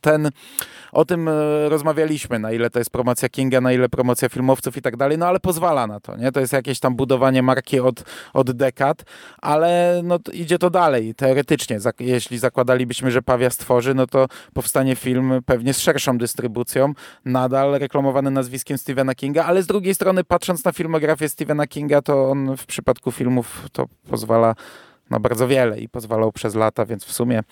ten 0.00 0.30
o 0.92 1.04
tym 1.04 1.28
e, 1.28 1.32
rozmawialiśmy, 1.68 2.38
na 2.38 2.52
ile 2.52 2.70
to 2.70 2.78
jest 2.78 2.90
promocja 2.90 3.28
Kinga, 3.28 3.60
na 3.60 3.72
ile 3.72 3.88
promocja 3.88 4.28
filmowców 4.28 4.76
i 4.76 4.82
tak 4.82 4.96
dalej, 4.96 5.18
no 5.18 5.26
ale 5.26 5.40
pozwala 5.40 5.86
na 5.86 6.00
to, 6.00 6.16
nie? 6.16 6.32
To 6.32 6.40
jest 6.40 6.52
jakieś 6.52 6.80
tam 6.80 6.96
budowanie 6.96 7.42
marki 7.42 7.80
od, 7.80 8.04
od 8.32 8.50
dekad, 8.52 9.02
ale 9.42 10.00
no, 10.04 10.18
idzie 10.32 10.58
to 10.58 10.70
dalej. 10.70 11.14
Teoretycznie, 11.14 11.78
jeśli 12.00 12.38
zakładalibyśmy, 12.38 13.10
że 13.10 13.22
Pawia 13.22 13.50
stworzy, 13.50 13.94
no 13.94 14.06
to 14.06 14.26
powstanie 14.54 14.96
film 14.96 15.32
pewnie 15.46 15.74
z 15.74 15.80
szerszą 15.80 16.18
dystrybucją, 16.18 16.92
nadal 17.24 17.78
reklamowany 17.78 18.30
nazwiskiem 18.30 18.78
Stephena 18.78 19.14
Kinga, 19.16 19.44
ale 19.44 19.62
z 19.62 19.66
drugiej 19.66 19.94
strony, 19.94 20.24
patrząc 20.24 20.64
na 20.64 20.72
filmografię 20.72 21.28
Stephena 21.28 21.66
Kinga, 21.66 22.02
to 22.02 22.30
on 22.30 22.56
w 22.56 22.66
przypadku 22.66 23.12
filmów 23.12 23.68
to 23.72 23.86
pozwala 24.10 24.54
na 25.10 25.20
bardzo 25.20 25.48
wiele 25.48 25.80
i 25.80 25.88
pozwalał 25.88 26.32
przez 26.32 26.54
lata, 26.54 26.86
więc 26.86 27.04
w 27.04 27.12
sumie 27.12 27.42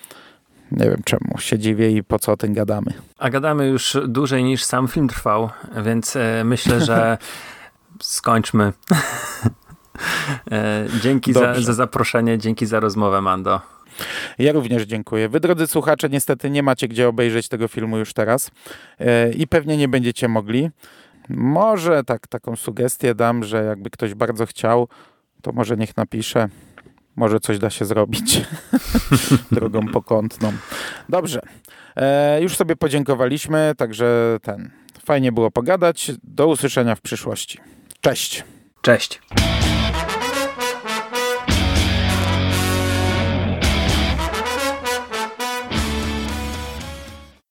nie 0.71 0.85
wiem 0.85 1.01
czemu 1.05 1.37
się 1.39 1.59
dziwię 1.59 1.91
i 1.91 2.03
po 2.03 2.19
co 2.19 2.31
o 2.31 2.37
tym 2.37 2.53
gadamy. 2.53 2.93
A 3.17 3.29
gadamy 3.29 3.67
już 3.67 3.97
dłużej 4.07 4.43
niż 4.43 4.63
sam 4.63 4.87
film 4.87 5.07
trwał, 5.07 5.49
więc 5.83 6.15
e, 6.15 6.43
myślę, 6.43 6.81
że 6.81 7.17
skończmy. 8.01 8.73
e, 10.51 10.87
dzięki 11.01 11.33
za, 11.33 11.61
za 11.61 11.73
zaproszenie, 11.73 12.37
dzięki 12.37 12.65
za 12.65 12.79
rozmowę, 12.79 13.21
Mando. 13.21 13.61
Ja 14.39 14.51
również 14.51 14.83
dziękuję. 14.83 15.29
Wy, 15.29 15.39
drodzy 15.39 15.67
słuchacze, 15.67 16.09
niestety 16.09 16.49
nie 16.49 16.63
macie 16.63 16.87
gdzie 16.87 17.07
obejrzeć 17.07 17.47
tego 17.47 17.67
filmu 17.67 17.97
już 17.97 18.13
teraz 18.13 18.51
e, 18.99 19.31
i 19.31 19.47
pewnie 19.47 19.77
nie 19.77 19.87
będziecie 19.87 20.27
mogli. 20.27 20.69
Może 21.29 22.03
tak, 22.03 22.27
taką 22.27 22.55
sugestię 22.55 23.15
dam, 23.15 23.43
że 23.43 23.63
jakby 23.63 23.89
ktoś 23.89 24.13
bardzo 24.13 24.45
chciał, 24.45 24.87
to 25.41 25.51
może 25.51 25.77
niech 25.77 25.97
napisze 25.97 26.49
może 27.15 27.39
coś 27.39 27.59
da 27.59 27.69
się 27.69 27.85
zrobić 27.85 28.41
drogą 29.51 29.87
pokątną. 29.87 30.53
Dobrze. 31.09 31.41
E, 31.95 32.41
już 32.41 32.55
sobie 32.55 32.75
podziękowaliśmy, 32.75 33.73
także 33.77 34.37
ten. 34.41 34.71
Fajnie 35.05 35.31
było 35.31 35.51
pogadać. 35.51 36.11
Do 36.23 36.47
usłyszenia 36.47 36.95
w 36.95 37.01
przyszłości. 37.01 37.59
Cześć. 38.01 38.43
Cześć. 38.81 39.21